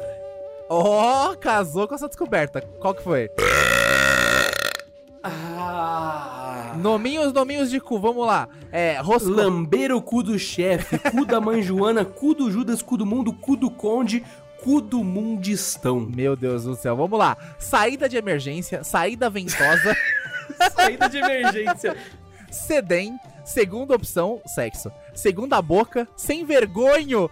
[0.70, 2.62] Ó, casou com essa descoberta.
[2.80, 3.30] Qual que foi?
[5.24, 6.74] Ah.
[6.78, 8.48] Nominhos, nominhos de cu, vamos lá.
[8.72, 9.30] É, rosco.
[9.30, 13.34] Lamber o cu do chefe, cu da mãe Joana, cu do Judas, cu do mundo,
[13.34, 14.24] cu do conde,
[14.64, 16.00] cu do mundistão.
[16.00, 17.38] Meu Deus do céu, vamos lá.
[17.58, 19.96] Saída de emergência, saída ventosa,
[20.76, 21.96] Saída de emergência.
[22.52, 24.92] sedem, segunda opção, sexo.
[25.14, 27.30] Segunda boca, sem vergonho.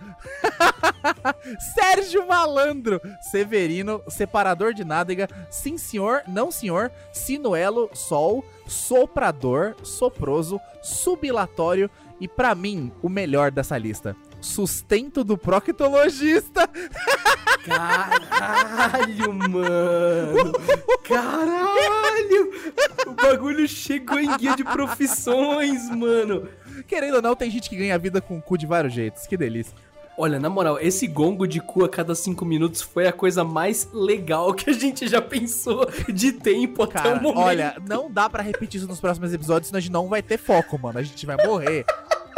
[1.73, 3.01] Sérgio Malandro,
[3.31, 12.55] Severino, separador de nádega, sim senhor, não senhor, sinuelo, sol, soprador, soproso, subilatório e pra
[12.55, 16.69] mim, o melhor dessa lista, sustento do proctologista.
[17.65, 20.51] Caralho, mano.
[21.03, 22.51] Caralho.
[23.07, 26.47] O bagulho chegou em guia de profissões, mano.
[26.87, 29.25] Querendo ou não, tem gente que ganha vida com o cu de vários jeitos.
[29.27, 29.73] Que delícia.
[30.19, 33.87] Olha, na moral, esse gongo de cu a cada cinco minutos foi a coisa mais
[33.93, 37.39] legal que a gente já pensou de tempo até Cara, o momento.
[37.39, 40.39] olha, não dá pra repetir isso nos próximos episódios, senão a gente não vai ter
[40.39, 40.97] foco, mano.
[40.97, 41.85] A gente vai morrer.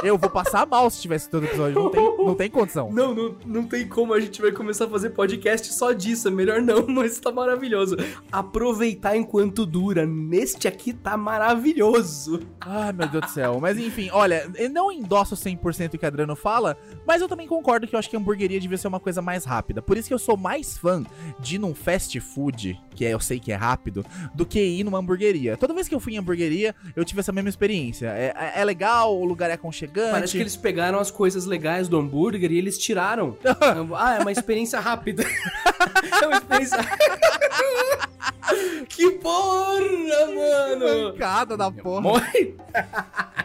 [0.01, 1.75] Eu vou passar mal se tivesse todo episódio.
[1.75, 2.91] Não tem, não tem condição.
[2.91, 6.31] Não, não, não tem como, a gente vai começar a fazer podcast só disso, é
[6.31, 7.97] melhor não, mas tá maravilhoso.
[8.31, 12.39] Aproveitar enquanto dura, neste aqui tá maravilhoso.
[12.61, 13.59] Ai, meu Deus do céu.
[13.59, 17.47] Mas enfim, olha, eu não endosso 100% o que a Adriano fala, mas eu também
[17.47, 19.81] concordo que eu acho que a hamburgueria devia ser uma coisa mais rápida.
[19.81, 21.03] Por isso que eu sou mais fã
[21.39, 24.83] de ir num fast food, que é, eu sei que é rápido, do que ir
[24.83, 25.57] numa hamburgueria.
[25.57, 28.07] Toda vez que eu fui em hamburgueria, eu tive essa mesma experiência.
[28.07, 29.88] É, é- é legal, o lugar é aconchegante.
[30.11, 33.37] Parece que eles pegaram as coisas legais do hambúrguer e eles tiraram.
[33.97, 35.23] ah, é uma experiência rápida.
[36.21, 36.77] é uma experiência.
[38.87, 39.79] que porra,
[40.27, 41.11] mano!
[41.11, 42.01] Mancada da porra.
[42.01, 42.55] Morre.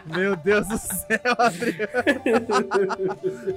[0.05, 1.89] Meu Deus do céu, Adriano.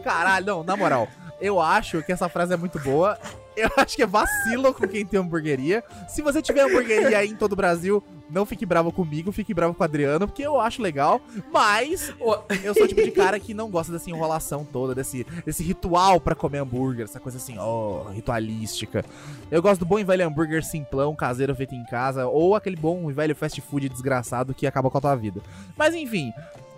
[0.02, 1.08] Caralho, não, na moral.
[1.40, 3.18] Eu acho que essa frase é muito boa.
[3.56, 5.82] Eu acho que é vacilo com quem tem hamburgueria.
[6.08, 9.74] Se você tiver hamburgueria aí em todo o Brasil, não fique bravo comigo, fique bravo
[9.74, 11.20] com o Adriano, porque eu acho legal.
[11.52, 12.12] Mas
[12.62, 16.20] eu sou o tipo de cara que não gosta dessa enrolação toda, desse, desse ritual
[16.20, 19.04] pra comer hambúrguer, essa coisa assim, ó, ritualística.
[19.50, 23.10] Eu gosto do bom e velho hambúrguer simplão, caseiro feito em casa, ou aquele bom
[23.10, 25.40] e velho fast food desgraçado que acaba com a tua vida.
[25.76, 26.32] Mas enfim,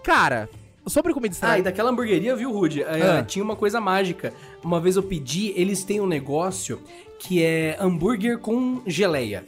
[0.04, 0.48] cara,
[0.86, 1.62] sobre comida Ah, e estranha.
[1.62, 2.82] daquela hamburgueria, viu, Rude?
[2.82, 3.22] É, Ah.
[3.22, 4.32] Tinha uma coisa mágica.
[4.64, 6.80] Uma vez eu pedi, eles têm um negócio
[7.18, 9.44] que é hambúrguer com geleia.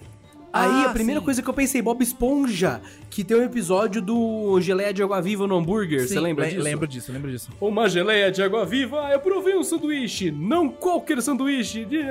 [0.53, 1.25] Aí Ah, a primeira sim.
[1.25, 5.47] coisa que eu pensei, Bob Esponja, que tem um episódio do geleia de água viva
[5.47, 6.07] no hambúrguer.
[6.07, 6.63] Você lembra le- disso?
[6.65, 7.51] Lembro disso, lembro disso.
[7.61, 11.85] Uma geleia de água viva, ah, eu provei um sanduíche, não qualquer sanduíche.
[11.87, 12.03] de-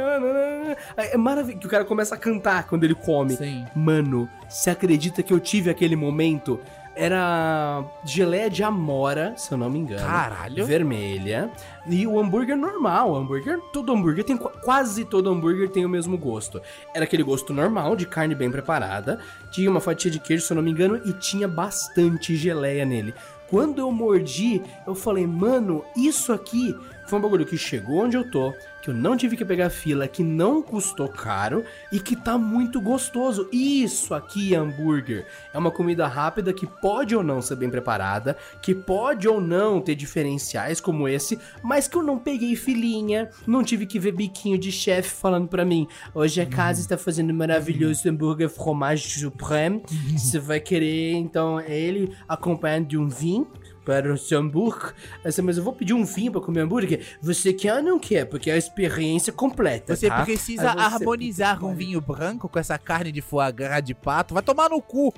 [0.98, 3.36] É maravilhoso que o cara começa a cantar quando ele come.
[3.36, 3.64] Sim.
[3.76, 6.60] Mano, você acredita que eu tive aquele momento?
[6.96, 10.06] Era geleia de amora, se eu não me engano.
[10.06, 10.66] Caralho.
[10.66, 11.50] Vermelha.
[11.88, 13.12] E o hambúrguer normal.
[13.12, 14.36] O hambúrguer, todo hambúrguer tem.
[14.38, 16.62] qua- Quase todo hambúrguer tem o mesmo gosto.
[16.94, 19.20] Era aquele gosto normal, de carne bem preparada.
[19.52, 23.14] Tinha uma fatia de queijo, se eu não me engano, e tinha bastante geleia nele.
[23.50, 26.74] Quando eu mordi, eu falei, mano, isso aqui
[27.12, 30.07] Foi um bagulho que chegou onde eu tô, que eu não tive que pegar fila,
[30.07, 33.49] que não custou caro e que tá muito gostoso.
[33.51, 38.74] Isso aqui, hambúrguer, é uma comida rápida que pode ou não ser bem preparada, que
[38.74, 43.86] pode ou não ter diferenciais como esse, mas que eu não peguei filinha, não tive
[43.86, 48.47] que ver biquinho de chefe falando pra mim: hoje a casa está fazendo maravilhoso hambúrguer
[48.47, 49.84] fromage supreme.
[50.18, 53.51] Você vai querer, então, ele acompanhado de um vinho
[53.86, 54.93] para o seu hambúrguer.
[55.23, 57.05] Assim, mas eu vou pedir um vinho para comer hambúrguer.
[57.21, 58.25] Você quer ou não quer?
[58.25, 59.95] Porque é a experiência completa.
[59.95, 60.23] Você tá?
[60.23, 64.34] precisa você- harmonizar um vinho branco com essa carne de foie gras de pato.
[64.34, 65.13] Vai tomar no cu.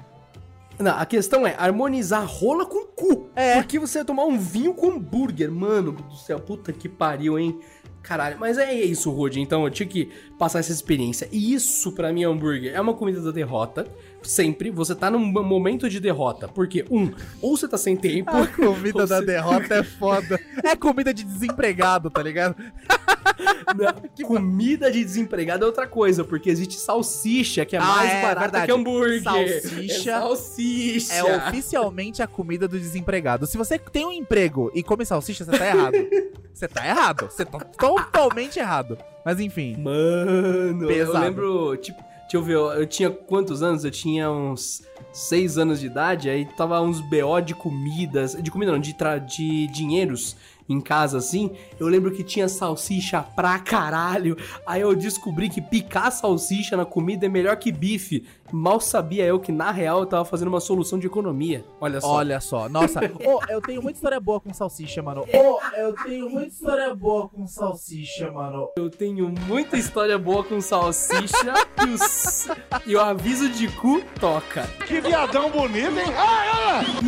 [0.80, 3.30] Não, a questão é harmonizar rola com cu.
[3.36, 3.56] É.
[3.56, 5.52] Porque você vai tomar um vinho com hambúrguer.
[5.52, 7.60] Mano do céu, puta que pariu, hein?
[8.02, 9.40] Caralho, mas é isso, Rude.
[9.40, 11.30] Então eu tinha que passar essa experiência.
[11.32, 12.74] E isso, pra mim, é hambúrguer.
[12.76, 13.88] É uma comida da derrota.
[14.24, 14.72] Sempre.
[14.72, 16.48] Você tá num momento de derrota.
[16.48, 17.12] Porque, um,
[17.42, 18.32] ou você tá sem tempo.
[18.32, 20.40] A comida da você- derrota é foda.
[20.64, 22.56] É comida de desempregado, tá ligado?
[23.76, 28.22] Não, comida de desempregado é outra coisa, porque existe salsicha, que é Ah, mais é,
[28.22, 28.66] barata verdade.
[28.68, 29.22] que hambúrguer.
[29.24, 31.14] Salsicha É salsicha.
[31.14, 33.46] É oficialmente a comida do desempregado.
[33.46, 35.96] Se você tem um emprego e come salsicha, você tá errado.
[36.54, 37.28] Você tá errado.
[37.32, 38.96] Você tá totalmente errado.
[39.26, 39.76] Mas enfim.
[39.78, 41.18] Mano, Pesado.
[41.18, 43.84] eu lembro, tipo, deixa eu ver, eu, tinha quantos anos?
[43.86, 48.72] Eu tinha uns 6 anos de idade, aí tava uns BO de comidas, de comida
[48.72, 50.36] não, de, tra- de dinheiros
[50.68, 51.52] em casa assim.
[51.80, 54.38] Eu lembro que tinha salsicha pra caralho.
[54.66, 58.26] Aí eu descobri que picar salsicha na comida é melhor que bife.
[58.52, 61.66] Mal sabia eu que na real eu tava fazendo uma solução de economia.
[61.82, 62.08] Olha só.
[62.08, 63.00] Olha só, nossa.
[63.26, 65.22] Ô, eu tenho muita história boa com salsicha, mano.
[65.22, 68.70] Ô, eu tenho muita história boa com salsicha, mano.
[68.78, 71.54] Eu tenho muita história boa com salsicha
[72.86, 74.68] e, e o aviso de cu toca.
[74.86, 76.14] Que viadão bonito, hein?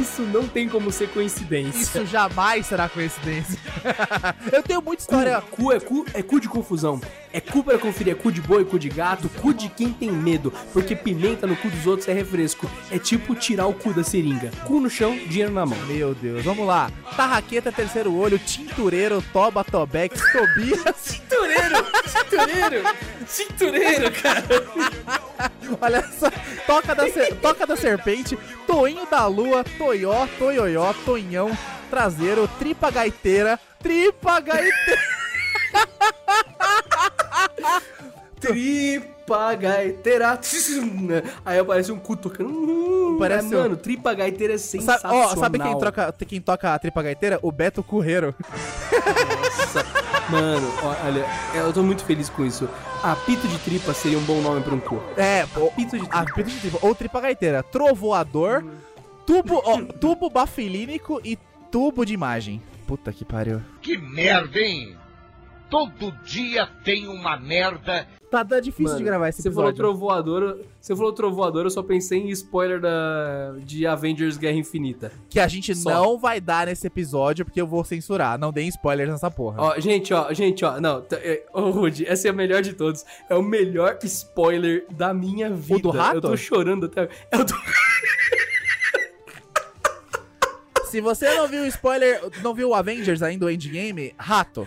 [0.02, 2.00] Isso não tem como ser coincidência.
[2.00, 3.45] Isso jamais será coincidência.
[4.52, 5.42] eu tenho muita história.
[5.42, 7.00] Cu é cu, é cu de confusão.
[7.32, 10.12] É cu pra conferir, é cu de boi, cu de gato, cu de quem tem
[10.12, 10.54] medo.
[10.72, 12.70] Porque pimenta no cu dos outros é refresco.
[12.90, 14.52] É tipo tirar o cu da seringa.
[14.66, 15.78] Cu no chão, dinheiro na mão.
[15.86, 16.90] Meu Deus, vamos lá.
[17.16, 20.96] Tarraqueta, terceiro olho, tintureiro, toba, tobex, tobias.
[20.96, 21.86] Cintureiro!
[22.08, 22.84] Cintureiro!
[23.28, 24.44] Cintureiro, cara!
[25.82, 26.30] Olha só,
[26.66, 27.04] toca da,
[27.42, 30.94] toca da serpente, toinho da lua, toió, toioió,
[31.86, 35.00] toinhão, traseiro, tripa gaiteira, tripa gaiteira.
[38.40, 40.40] Tripa gaiteira.
[41.44, 42.50] Aí aparece um cu tocando.
[42.50, 45.18] Hum, Parece é, mano, tripa gaiteira é Sabe, sensacional.
[45.18, 47.40] ó, sabe quem, troca, quem toca a tripa gaiteira?
[47.42, 48.36] O Beto Curreiro.
[48.92, 49.86] Nossa,
[50.30, 50.68] mano,
[51.04, 51.26] olha,
[51.56, 52.70] eu tô muito feliz com isso.
[53.02, 55.02] Apito de tripa seria um bom nome pra um cu.
[55.18, 56.26] É, o, Apito de tripa.
[56.36, 58.64] pito de tripa, ou tripa gaiteira, trovoador,
[59.26, 61.40] tubo, ó, tubo bafilínico e
[61.76, 62.62] tubo de imagem.
[62.88, 63.62] Puta que pariu.
[63.82, 64.96] Que merda, hein?
[65.70, 68.08] Todo dia tem uma merda.
[68.32, 69.92] Tá, tá difícil Mano, de gravar esse Você falou episódio.
[69.92, 75.12] trovoador, você falou trovoador, eu só pensei em spoiler da de Avengers Guerra Infinita.
[75.30, 75.90] Que a gente Só.
[75.90, 78.40] não vai dar nesse episódio porque eu vou censurar.
[78.40, 79.62] Não deem spoilers nessa porra.
[79.62, 83.04] Ó, gente, ó, gente, ó, não, é, ô Rudy, essa é a melhor de todos.
[83.30, 85.82] É o melhor spoiler da minha vida.
[85.82, 86.16] do rato?
[86.16, 87.10] Eu tô chorando até.
[87.30, 87.54] É o do
[90.96, 94.66] Se você não viu o spoiler, não viu o Avengers ainda, o Endgame, rato.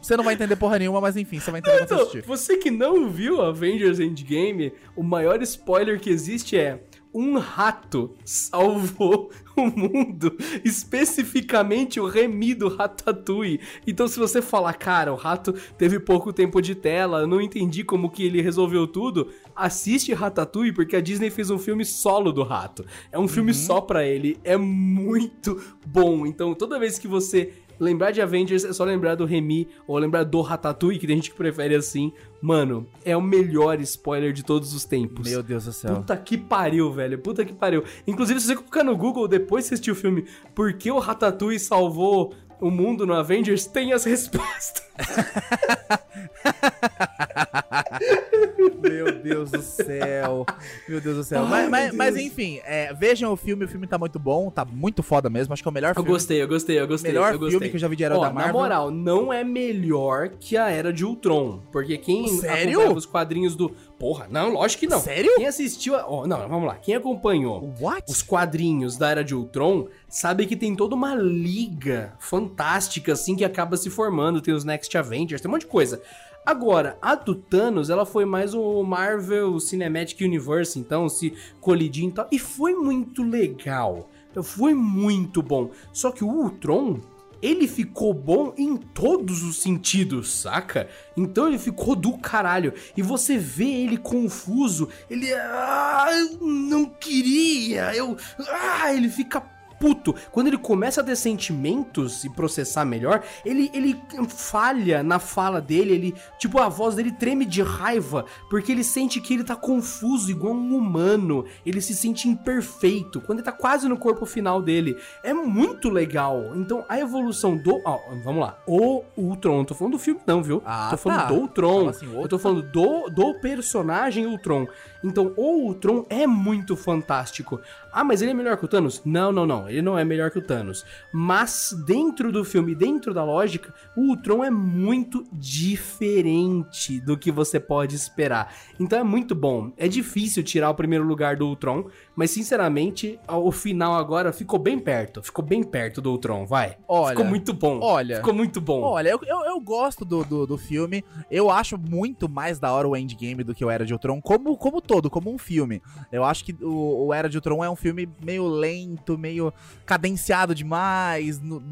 [0.00, 2.22] Você não vai entender porra nenhuma, mas enfim, você vai entender você Então, assistir.
[2.22, 6.82] você que não viu Avengers Endgame, o maior spoiler que existe é
[7.14, 10.34] um rato salvou o mundo,
[10.64, 13.60] especificamente o Remy do Ratatouille.
[13.86, 17.84] Então se você falar, cara, o rato teve pouco tempo de tela, eu não entendi
[17.84, 22.42] como que ele resolveu tudo, assiste Ratatouille porque a Disney fez um filme solo do
[22.42, 22.84] rato.
[23.10, 26.26] É um filme só pra ele, é muito bom.
[26.26, 30.24] Então toda vez que você lembrar de Avengers é só lembrar do Remy ou lembrar
[30.24, 32.12] do Ratatouille, que tem gente que prefere assim.
[32.40, 35.28] Mano, é o melhor spoiler de todos os tempos.
[35.28, 35.96] Meu Deus do céu.
[35.96, 37.18] Puta que pariu, velho.
[37.18, 37.82] Puta que pariu.
[38.06, 40.24] Inclusive, se você colocar no Google depois de assistir o filme
[40.54, 44.82] Por que o Ratatouille salvou o mundo no Avengers, tem as respostas.
[48.82, 50.44] Meu Deus do céu.
[50.88, 51.42] Meu Deus do céu.
[51.44, 51.96] Ai, mas, mas- Deus.
[51.96, 55.52] mas enfim, é, vejam o filme, o filme tá muito bom, tá muito foda mesmo.
[55.52, 56.08] Acho que é o melhor Eu filme.
[56.10, 57.12] gostei, eu gostei, eu gostei.
[57.12, 57.58] Melhor eu gostei.
[57.58, 58.52] filme que eu já vi de herói Ó, da Marvel.
[58.54, 61.60] Na moral, não é melhor que a Era de Ultron.
[61.70, 62.70] Porque quem Sério?
[62.72, 63.70] acompanhava os quadrinhos do.
[63.98, 65.00] Porra, não, lógico que não.
[65.00, 65.32] Sério?
[65.36, 65.94] Quem assistiu.
[65.94, 66.74] a- ó, não, vamos lá.
[66.74, 68.10] Quem acompanhou What?
[68.10, 73.44] os quadrinhos da Era de Ultron sabe que tem toda uma liga fantástica, assim, que
[73.44, 74.40] acaba se formando.
[74.40, 76.02] Tem os Next Avengers, tem um monte de coisa.
[76.44, 82.14] Agora, a do Thanos, ela foi mais o Marvel Cinematic Universe, então se colidindo e
[82.14, 82.28] tal.
[82.32, 84.10] E foi muito legal.
[84.42, 85.70] Foi muito bom.
[85.92, 87.00] Só que o Ultron,
[87.42, 90.88] ele ficou bom em todos os sentidos, saca?
[91.16, 92.72] Então ele ficou do caralho.
[92.96, 95.32] E você vê ele confuso, ele.
[95.34, 98.16] Ah, eu não queria, eu.
[98.48, 99.40] Ah, ele fica
[99.82, 100.14] puto.
[100.30, 105.92] Quando ele começa a ter sentimentos e processar melhor, ele, ele falha na fala dele,
[105.92, 110.30] ele, tipo, a voz dele treme de raiva, porque ele sente que ele tá confuso,
[110.30, 111.44] igual um humano.
[111.66, 114.96] Ele se sente imperfeito, quando ele tá quase no corpo final dele.
[115.24, 116.52] É muito legal.
[116.54, 117.80] Então, a evolução do.
[117.84, 118.58] Ó, vamos lá.
[118.68, 120.62] O Ultron, não tô falando do filme, não, viu?
[120.64, 121.26] Ah, tô falando tá.
[121.26, 121.88] do Ultron.
[121.88, 124.68] Assim, eu tô falando do, do personagem Ultron.
[125.02, 127.60] Então, o Ultron é muito fantástico.
[127.92, 129.02] Ah, mas ele é melhor que o Thanos?
[129.04, 129.71] Não, não, não.
[129.72, 130.84] Ele não é melhor que o Thanos.
[131.12, 137.58] Mas, dentro do filme, dentro da lógica, o Ultron é muito diferente do que você
[137.58, 138.54] pode esperar.
[138.78, 139.72] Então é muito bom.
[139.76, 144.78] É difícil tirar o primeiro lugar do Ultron, mas, sinceramente, o final agora ficou bem
[144.78, 145.22] perto.
[145.22, 146.76] Ficou bem perto do Ultron, vai.
[146.86, 147.80] Olha, ficou muito bom.
[147.80, 148.82] olha, Ficou muito bom.
[148.82, 151.04] Olha, eu, eu, eu gosto do, do, do filme.
[151.30, 154.56] Eu acho muito mais da hora o Endgame do que o Era de Ultron, como,
[154.56, 155.82] como todo, como um filme.
[156.10, 159.52] Eu acho que o, o Era de Ultron é um filme meio lento, meio
[159.86, 161.62] cadenciado demais no-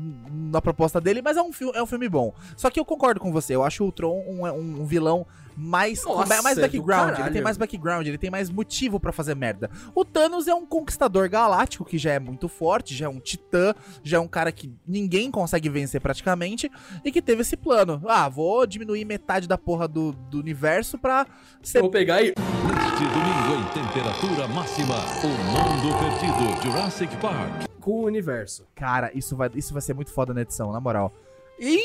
[0.51, 2.35] na proposta dele, mas é um, é um filme bom.
[2.57, 5.27] Só que eu concordo com você, eu acho o Ultron um, um, um vilão
[5.61, 9.37] mais, Nossa, mais do background, ele tem mais background, ele tem mais motivo pra fazer
[9.37, 9.71] merda.
[9.95, 13.75] O Thanos é um conquistador galáctico que já é muito forte, já é um titã,
[14.03, 16.71] já é um cara que ninguém consegue vencer praticamente
[17.05, 18.03] e que teve esse plano.
[18.09, 21.27] Ah, vou diminuir metade da porra do, do universo pra
[21.63, 22.33] ser Vou pegar e.
[22.33, 27.69] Neste domingo em temperatura máxima, o mundo perdido Jurassic Park.
[27.81, 28.67] Com o universo.
[28.75, 31.13] Cara, isso vai, isso vai ser muito foda na edição, na moral.
[31.61, 31.79] E,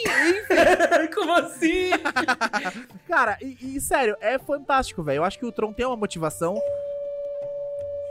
[1.14, 1.90] Como assim?
[3.08, 5.18] cara, e, e, sério, é fantástico, velho.
[5.18, 6.58] Eu acho que o Tron tem uma motivação.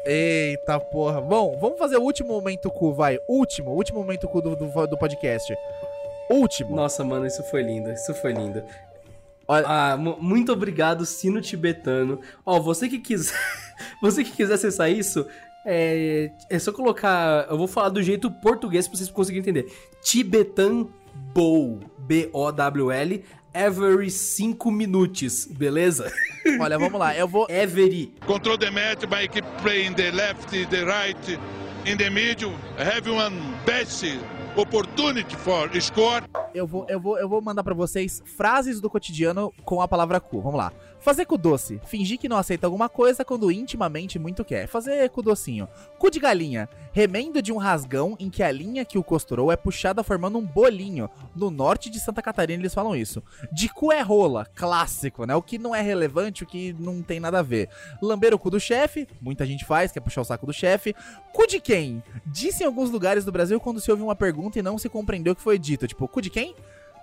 [0.07, 1.21] Eita porra.
[1.21, 3.19] Bom, vamos fazer o último momento cu, vai.
[3.29, 5.55] Último, último momento cu do, do, do podcast.
[6.31, 6.77] Último.
[6.77, 8.63] Nossa, mano, isso foi lindo, isso foi lindo.
[9.49, 12.21] Olha- Ah, mu- muito obrigado, Sino Tibetano.
[12.45, 13.35] Ó, você que quiser,
[14.03, 15.27] você que quiser acessar isso,
[15.67, 19.73] é, é só colocar, eu vou falar do jeito português pra vocês conseguirem entender.
[20.03, 20.87] Tibetan
[21.35, 26.13] Bowl, B-O-W-L, every 5 minutos, beleza?
[26.61, 27.17] Olha, vamos lá.
[27.17, 28.13] Eu vou, Every.
[28.27, 31.39] Control the match by keep playing the left, the right,
[31.87, 32.53] in the middle.
[32.79, 34.05] Have one best
[34.57, 36.23] opportunity for score.
[36.55, 40.21] eu vou, eu vou, eu vou mandar pra vocês frases do cotidiano com a palavra
[40.21, 40.41] cu.
[40.41, 40.73] Vamos lá.
[41.05, 41.79] Fazer cu doce.
[41.85, 44.67] Fingir que não aceita alguma coisa quando intimamente muito quer.
[44.67, 45.69] Fazer cu docinho.
[45.99, 46.67] Cu de galinha.
[46.95, 50.43] Remendo de um rasgão em que a linha que o costurou é puxada formando um
[50.43, 51.11] bolinho.
[51.37, 53.23] No norte de Santa Catarina eles falam isso.
[53.53, 54.47] De cu é rola.
[54.55, 55.35] Clássico, né?
[55.35, 57.69] O que não é relevante, o que não tem nada a ver.
[58.01, 59.07] Lamber o cu do chefe.
[59.21, 60.97] Muita gente faz, quer puxar o saco do chefe.
[61.35, 62.03] Cu de quem?
[62.25, 65.35] Disse em alguns lugares do Brasil quando se ouve uma pergunta e não se compreendeu
[65.35, 65.87] o que foi dito.
[65.87, 66.55] Tipo, cu de quem?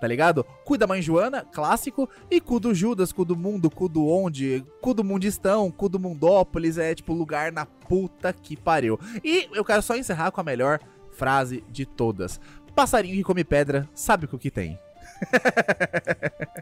[0.02, 0.44] Tá ligado?
[0.64, 2.10] Cu da mãe Joana, clássico.
[2.28, 5.96] E cu do Judas, cu do mundo, cu do onde, cu do mundistão, cu do
[5.96, 6.76] mundópolis.
[6.76, 8.98] É tipo lugar na puta que pariu.
[9.22, 10.80] E eu quero só encerrar com a melhor
[11.12, 12.40] frase de todas.
[12.74, 14.76] Passarinho que come pedra, sabe o que o que tem.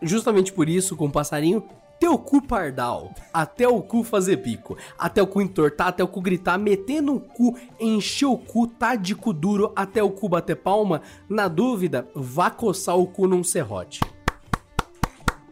[0.03, 1.65] Justamente por isso, com o passarinho,
[1.99, 6.21] teu cu pardal, até o cu fazer bico, até o cu entortar, até o cu
[6.21, 10.57] gritar, metendo o cu, encher o cu, tá de cu duro, até o cu bater
[10.57, 14.01] palma, na dúvida, vá coçar o cu num serrote.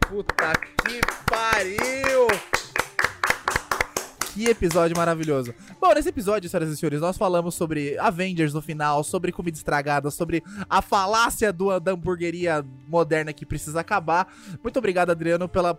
[0.09, 0.53] Puta
[0.83, 0.99] que
[1.29, 2.48] pariu!
[4.33, 5.53] Que episódio maravilhoso.
[5.81, 10.11] Bom, nesse episódio, senhoras e senhores, nós falamos sobre Avengers no final, sobre comida estragada,
[10.11, 14.31] sobre a falácia do, da hamburgueria moderna que precisa acabar.
[14.61, 15.73] Muito obrigado, Adriano, pela,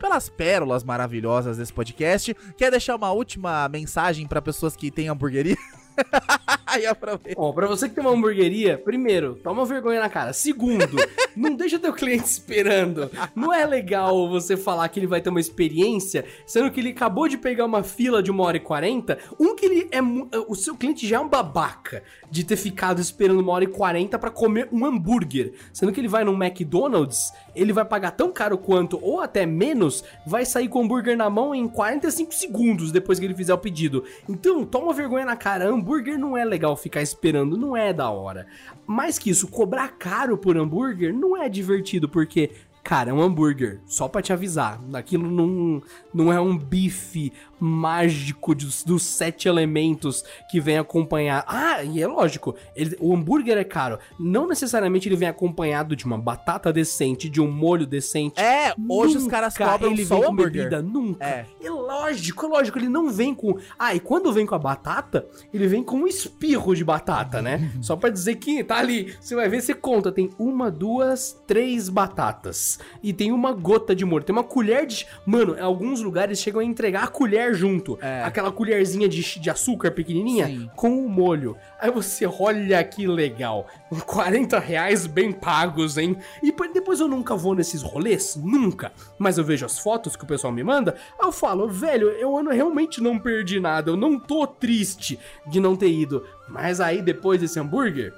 [0.00, 2.34] pelas pérolas maravilhosas desse podcast.
[2.56, 5.56] Quer deixar uma última mensagem para pessoas que têm hamburgueria?
[7.36, 10.32] Ó, pra você que tem uma hamburgueria, primeiro, toma vergonha na cara.
[10.32, 10.96] Segundo,
[11.36, 13.10] não deixa teu cliente esperando.
[13.34, 17.28] Não é legal você falar que ele vai ter uma experiência, sendo que ele acabou
[17.28, 19.18] de pegar uma fila de uma hora e quarenta.
[19.38, 20.00] Um que ele é.
[20.00, 23.68] mu- O seu cliente já é um babaca de ter ficado esperando uma hora e
[23.68, 25.52] quarenta pra comer um hambúrguer.
[25.72, 30.02] Sendo que ele vai num McDonald's, ele vai pagar tão caro quanto, ou até menos,
[30.26, 33.58] vai sair com o hambúrguer na mão em 45 segundos depois que ele fizer o
[33.58, 34.02] pedido.
[34.28, 35.68] Então, toma vergonha na cara.
[35.68, 35.83] Hambúrguer
[36.18, 38.46] não é legal ficar esperando, não é da hora.
[38.86, 42.50] Mais que isso, cobrar caro por hambúrguer não é divertido, porque
[42.84, 44.78] Cara, é um hambúrguer, só pra te avisar.
[44.92, 45.82] Aquilo não,
[46.12, 47.32] não é um bife
[47.64, 51.44] mágico dos, dos sete elementos que vem acompanhar.
[51.48, 53.98] Ah, e é lógico, ele- o hambúrguer é caro.
[54.18, 58.40] Não necessariamente ele vem acompanhado de uma batata decente, de um molho decente.
[58.40, 60.52] É, hoje os Nunca caras cobram ele só vem o com hambúrguer.
[60.64, 61.24] bebida, nunca.
[61.24, 61.46] É.
[61.62, 63.56] É lógico, é lógico, ele não vem com.
[63.78, 67.70] Ah, e quando vem com a batata, ele vem com um espirro de batata, né?
[67.80, 69.14] Só pra dizer que tá ali.
[69.20, 70.12] Você vai ver, você conta.
[70.12, 72.78] Tem uma, duas, três batatas.
[73.02, 74.24] E tem uma gota de molho.
[74.24, 75.06] Tem uma colher de.
[75.26, 77.98] Mano, em alguns lugares chegam a entregar a colher junto.
[78.00, 78.22] É.
[78.24, 80.70] Aquela colherzinha de, de açúcar pequenininha Sim.
[80.76, 81.56] com o molho.
[81.80, 83.66] Aí você olha que legal.
[84.06, 86.16] 40 reais bem pagos, hein?
[86.42, 88.92] E depois eu nunca vou nesses rolês, nunca.
[89.18, 93.00] Mas eu vejo as fotos que o pessoal me manda, eu falo, velho, eu realmente
[93.00, 96.24] não perdi nada, eu não tô triste de não ter ido.
[96.48, 98.12] Mas aí depois desse hambúrguer,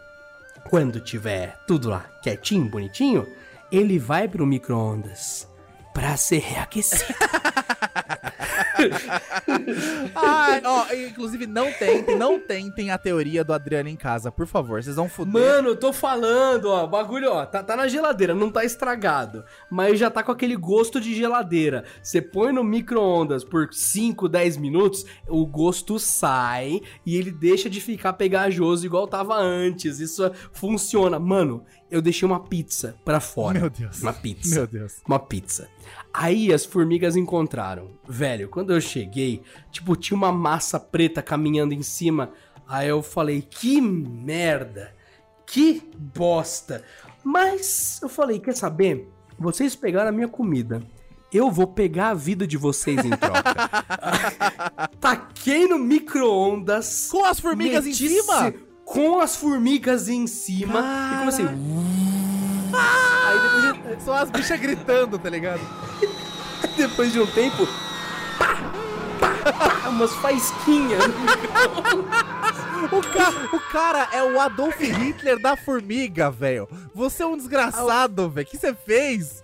[0.69, 3.27] quando tiver tudo lá quietinho, bonitinho,
[3.71, 5.49] ele vai pro micro-ondas
[5.93, 7.15] pra ser reaquecido.
[10.15, 14.83] Ai, ó, inclusive não tentem, não tentem a teoria do Adriano em casa, por favor.
[14.83, 15.33] Vocês vão foder.
[15.33, 19.45] Mano, eu tô falando, ó, o bagulho, ó, tá, tá na geladeira, não tá estragado,
[19.71, 21.85] mas já tá com aquele gosto de geladeira.
[22.03, 27.81] Você põe no micro-ondas por 5, 10 minutos, o gosto sai e ele deixa de
[27.81, 30.01] ficar pegajoso igual tava antes.
[30.01, 31.19] Isso funciona.
[31.19, 33.61] Mano, eu deixei uma pizza pra fora.
[33.61, 34.03] Meu Deus.
[34.03, 34.55] Uma pizza.
[34.55, 34.97] Meu Deus.
[35.07, 35.69] Uma pizza.
[36.19, 37.91] Aí as formigas encontraram.
[38.09, 42.31] Velho, quando eu cheguei, tipo, tinha uma massa preta caminhando em cima.
[42.67, 44.95] Aí eu falei, que merda.
[45.47, 45.83] Que
[46.15, 46.83] bosta.
[47.23, 49.07] Mas eu falei, quer saber?
[49.39, 50.83] Vocês pegaram a minha comida.
[51.31, 53.69] Eu vou pegar a vida de vocês em troca.
[54.99, 57.09] Taquei no micro-ondas.
[57.11, 58.55] Com as formigas em cima?
[58.87, 60.81] Com as formigas em cima.
[61.13, 62.16] E comecei.
[62.75, 65.61] Aí depois de, Só as bichas gritando, tá ligado?
[66.77, 67.67] depois de um tempo.
[68.39, 68.73] Pá,
[69.21, 71.03] pá, pá, umas faísquinhas.
[72.93, 76.69] O, ca- o cara é o Adolf Hitler da formiga, velho.
[76.95, 78.47] Você é um desgraçado, velho.
[78.47, 79.43] O que você fez?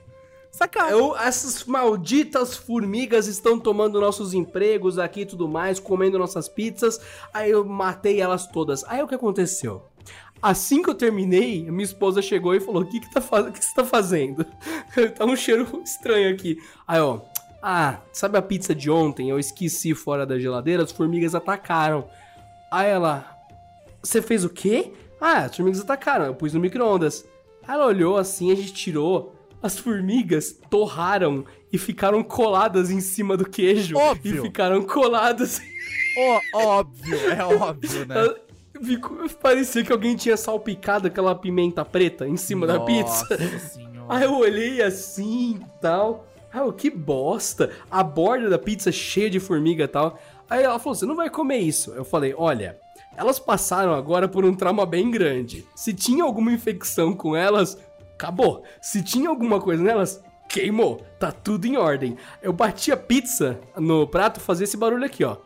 [0.50, 0.98] Sacanagem.
[0.98, 7.00] Eu, essas malditas formigas estão tomando nossos empregos aqui e tudo mais, comendo nossas pizzas.
[7.32, 8.84] Aí eu matei elas todas.
[8.84, 9.82] Aí o que aconteceu?
[10.42, 13.64] Assim que eu terminei, minha esposa chegou e falou: O que, que, tá o que
[13.64, 14.44] você tá fazendo?
[15.16, 16.58] tá um cheiro estranho aqui.
[16.86, 17.20] Aí, ó.
[17.62, 19.30] Ah, sabe a pizza de ontem?
[19.30, 22.08] Eu esqueci fora da geladeira, as formigas atacaram.
[22.72, 23.24] Aí ela.
[24.02, 24.92] Você fez o quê?
[25.20, 26.24] Ah, as formigas atacaram.
[26.24, 27.24] Eu pus no micro-ondas.
[27.66, 29.36] Ela olhou assim, a gente tirou.
[29.62, 33.96] As formigas torraram e ficaram coladas em cima do queijo.
[33.96, 34.40] Óbvio.
[34.40, 35.62] E ficaram coladas.
[36.18, 38.16] Ó, óbvio, é óbvio, né?
[38.82, 43.26] Ficou- parecia que alguém tinha salpicado aquela pimenta preta em cima da pizza.
[43.30, 44.06] Nossa senhora.
[44.08, 46.26] Aí eu olhei assim e tal.
[46.52, 47.70] Aí eu, que bosta.
[47.90, 50.18] A borda da pizza cheia de formiga e tal.
[50.50, 51.92] Aí ela falou: você não vai comer isso.
[51.92, 52.78] Eu falei: olha,
[53.16, 55.64] elas passaram agora por um trauma bem grande.
[55.74, 57.78] Se tinha alguma infecção com elas,
[58.14, 58.64] acabou.
[58.80, 61.02] Se tinha alguma coisa nelas, queimou.
[61.18, 62.16] Tá tudo em ordem.
[62.42, 65.36] Eu bati a pizza no prato, fazia esse barulho aqui, ó.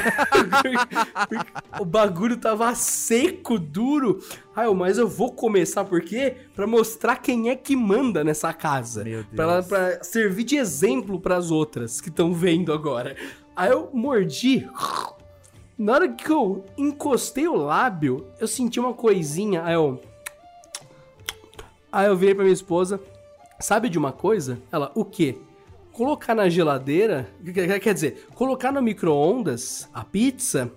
[1.80, 4.22] o bagulho tava seco, duro.
[4.54, 6.36] Aí eu, mas eu vou começar por quê?
[6.54, 9.04] Pra mostrar quem é que manda nessa casa.
[9.04, 9.34] Meu Deus.
[9.34, 13.16] Pra, pra servir de exemplo pras outras que estão vendo agora.
[13.54, 14.68] Aí eu mordi.
[15.76, 19.64] Na hora que eu encostei o lábio, eu senti uma coisinha.
[19.64, 20.00] Aí eu.
[21.90, 23.00] Aí eu virei pra minha esposa.
[23.58, 24.58] Sabe de uma coisa?
[24.72, 25.38] Ela, o quê?
[25.92, 27.28] Colocar na geladeira,
[27.80, 30.72] quer- dizer, colocar no micro-ondas a pizza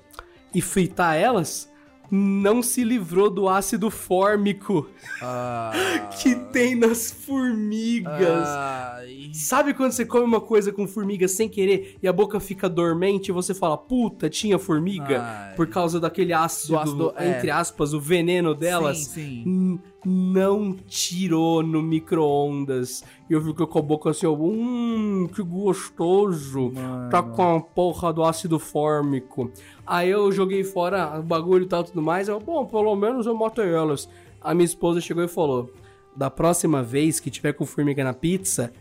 [0.54, 1.72] e fritar elas,
[2.12, 4.88] não se livrou do ácido fórmico
[5.22, 5.72] Ah,
[6.22, 8.48] que tem nas formigas.
[8.48, 9.32] ai.
[9.34, 13.30] Sabe quando você come uma coisa com formiga sem querer e a boca fica dormente
[13.30, 15.22] e você fala, puta, tinha formiga?
[15.24, 15.56] Ai.
[15.56, 17.30] Por causa daquele ácido, Do ácido, é.
[17.30, 19.06] entre aspas, o veneno delas.
[19.06, 19.44] Sim, sim.
[19.48, 23.04] N- Não tirou no micro-ondas.
[23.30, 26.72] E eu fiquei com a boca assim, ó, hum, que gostoso.
[27.10, 29.52] Tá com a porra do ácido fórmico.
[29.88, 32.28] Aí eu joguei fora o bagulho e tal, tudo mais.
[32.28, 34.10] Eu, bom, pelo menos eu matei elas.
[34.42, 35.72] A minha esposa chegou e falou:
[36.16, 38.72] da próxima vez que tiver com formiga na pizza,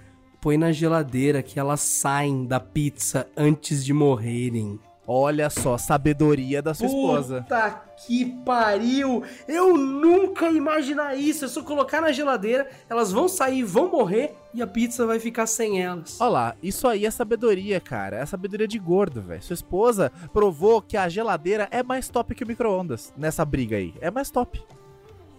[0.40, 4.78] põe na geladeira que elas saem da pizza antes de morrerem.
[5.06, 7.42] Olha só, sabedoria da sua esposa.
[7.42, 9.24] Puta que pariu!
[9.48, 11.44] Eu nunca ia imaginar isso.
[11.44, 15.46] É só colocar na geladeira, elas vão sair, vão morrer e a pizza vai ficar
[15.46, 16.20] sem elas.
[16.20, 18.18] Olha lá, isso aí é sabedoria, cara.
[18.18, 19.42] É sabedoria de gordo, velho.
[19.42, 23.92] Sua esposa provou que a geladeira é mais top que o micro-ondas nessa briga aí.
[24.00, 24.62] É mais top.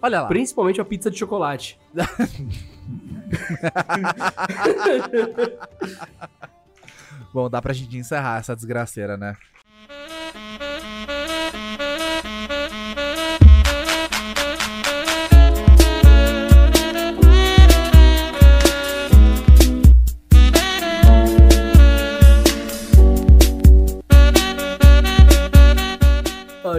[0.02, 0.28] Olha lá.
[0.28, 1.80] Principalmente a pizza de chocolate.
[7.32, 9.34] Bom, dá pra gente encerrar essa desgraceira, né?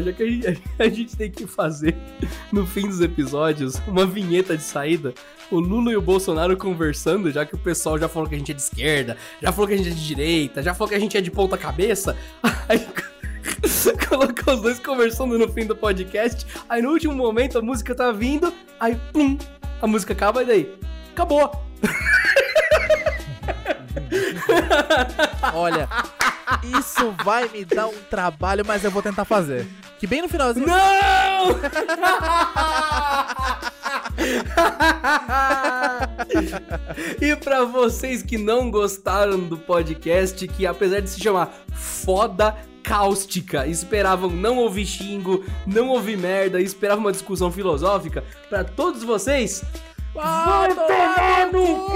[0.02, 1.96] Já que a gente, a gente tem que fazer
[2.52, 5.14] no fim dos episódios uma vinheta de saída,
[5.52, 8.52] o Lula e o Bolsonaro conversando, já que o pessoal já falou que a gente
[8.52, 11.00] é de esquerda, já falou que a gente é de direita, já falou que a
[11.00, 12.16] gente é de ponta cabeça.
[12.68, 12.80] Aí
[14.08, 16.46] colocou os dois conversando no fim do podcast.
[16.68, 19.38] Aí no último momento a música tá vindo, aí pum,
[19.82, 20.76] a música acaba e daí
[21.14, 21.64] acabou.
[25.54, 25.88] Olha,
[26.64, 29.68] isso vai me dar um trabalho, mas eu vou tentar fazer.
[30.00, 30.68] Que bem no finalzinho.
[30.68, 30.76] Não!
[37.22, 43.66] e pra vocês que não gostaram do podcast, que apesar de se chamar Foda Cáustica,
[43.66, 49.64] esperavam não ouvir xingo, não ouvir merda, esperavam uma discussão filosófica, pra todos vocês,
[50.14, 51.89] vai tomar no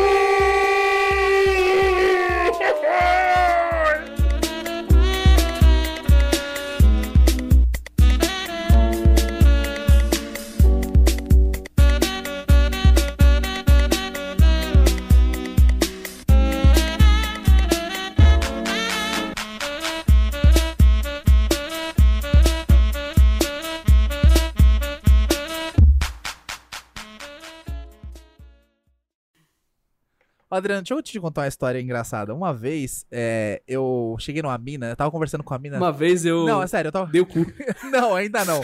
[30.60, 32.34] Adriano, deixa eu te contar uma história engraçada.
[32.34, 35.78] Uma vez, é, eu cheguei numa mina, eu tava conversando com a mina.
[35.78, 36.46] Uma vez eu.
[36.46, 37.12] Não, é sério, eu tava.
[37.12, 37.46] Deu cu.
[37.92, 38.62] não, ainda não.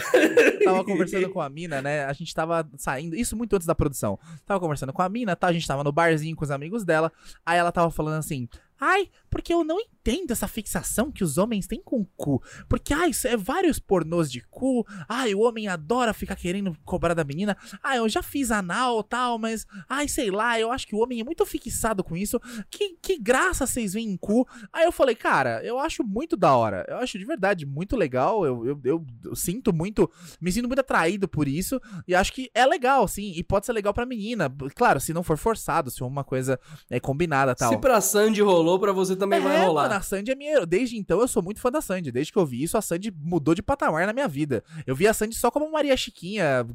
[0.64, 2.04] tava conversando com a mina, né?
[2.04, 4.18] A gente tava saindo, isso muito antes da produção.
[4.46, 5.48] Tava conversando com a mina, tá?
[5.48, 7.12] A gente tava no barzinho com os amigos dela.
[7.44, 8.48] Aí ela tava falando assim:
[8.80, 9.95] Ai, porque eu não entendo
[10.32, 12.42] essa fixação que os homens têm com o cu.
[12.68, 14.86] Porque, ai, isso é vários pornôs de cu.
[15.08, 17.56] Ai, o homem adora ficar querendo cobrar da menina.
[17.82, 21.20] Ai, eu já fiz anal tal, mas, ai, sei lá, eu acho que o homem
[21.20, 22.40] é muito fixado com isso.
[22.70, 24.46] Que, que graça vocês veem em cu.
[24.72, 26.84] Aí eu falei, cara, eu acho muito da hora.
[26.88, 28.44] Eu acho de verdade muito legal.
[28.44, 31.80] Eu, eu, eu, eu sinto muito, me sinto muito atraído por isso.
[32.06, 33.32] E acho que é legal, sim.
[33.34, 34.52] E pode ser legal pra menina.
[34.74, 36.58] Claro, se não for forçado, se for uma coisa
[36.90, 37.70] é, combinada tal.
[37.70, 39.88] Se pra Sandy rolou, pra você também é, vai rolar.
[39.88, 40.66] Mano, a Sandy é minha.
[40.66, 42.12] Desde então eu sou muito fã da Sandy.
[42.12, 44.62] Desde que eu vi isso, a Sandy mudou de patamar na minha vida.
[44.86, 46.66] Eu vi a Sandy só como Maria Chiquinha,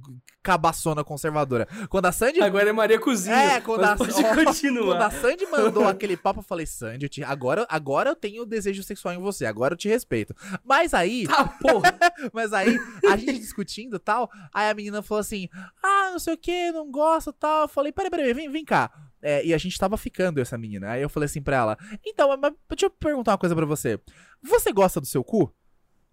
[0.44, 1.68] cabaçona conservadora.
[1.90, 2.42] Quando a Sandy.
[2.42, 3.36] Agora é Maria Cozinha.
[3.36, 4.14] É, quando a, pode
[4.46, 4.86] continuar.
[4.86, 7.24] quando a Sandy mandou aquele papo, eu falei, Sandy, eu te...
[7.24, 10.36] agora, agora eu tenho desejo sexual em você, agora eu te respeito.
[10.64, 11.28] Mas aí.
[11.28, 11.98] Tá, porra.
[12.34, 15.48] mas aí, a gente discutindo e tal, aí a menina falou assim:
[15.82, 17.64] ah, não sei o que, não gosto tal.
[17.64, 18.92] Eu falei, peraí, peraí, vem, vem cá.
[19.22, 20.92] É, e a gente tava ficando essa menina.
[20.92, 24.00] Aí eu falei assim pra ela: Então, mas deixa eu perguntar uma coisa pra você.
[24.42, 25.54] Você gosta do seu cu?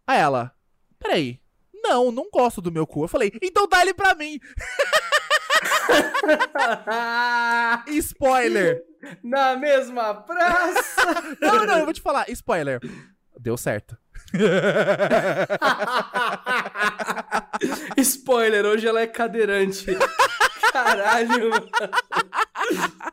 [0.07, 0.53] Aí ela:
[0.99, 1.41] Peraí.
[1.83, 3.05] Não, não gosto do meu cu.
[3.05, 4.39] Eu falei: Então dá ele pra mim.
[7.89, 8.83] Spoiler!
[9.23, 11.23] Na mesma praça!
[11.41, 12.29] Não, não, eu vou te falar.
[12.31, 12.81] Spoiler.
[13.39, 13.97] Deu certo.
[17.97, 19.87] Spoiler, hoje ela é cadeirante.
[20.73, 21.69] Caralho, mano.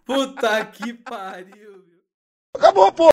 [0.05, 1.86] Puta que pariu.
[2.53, 3.03] Acabou, pô!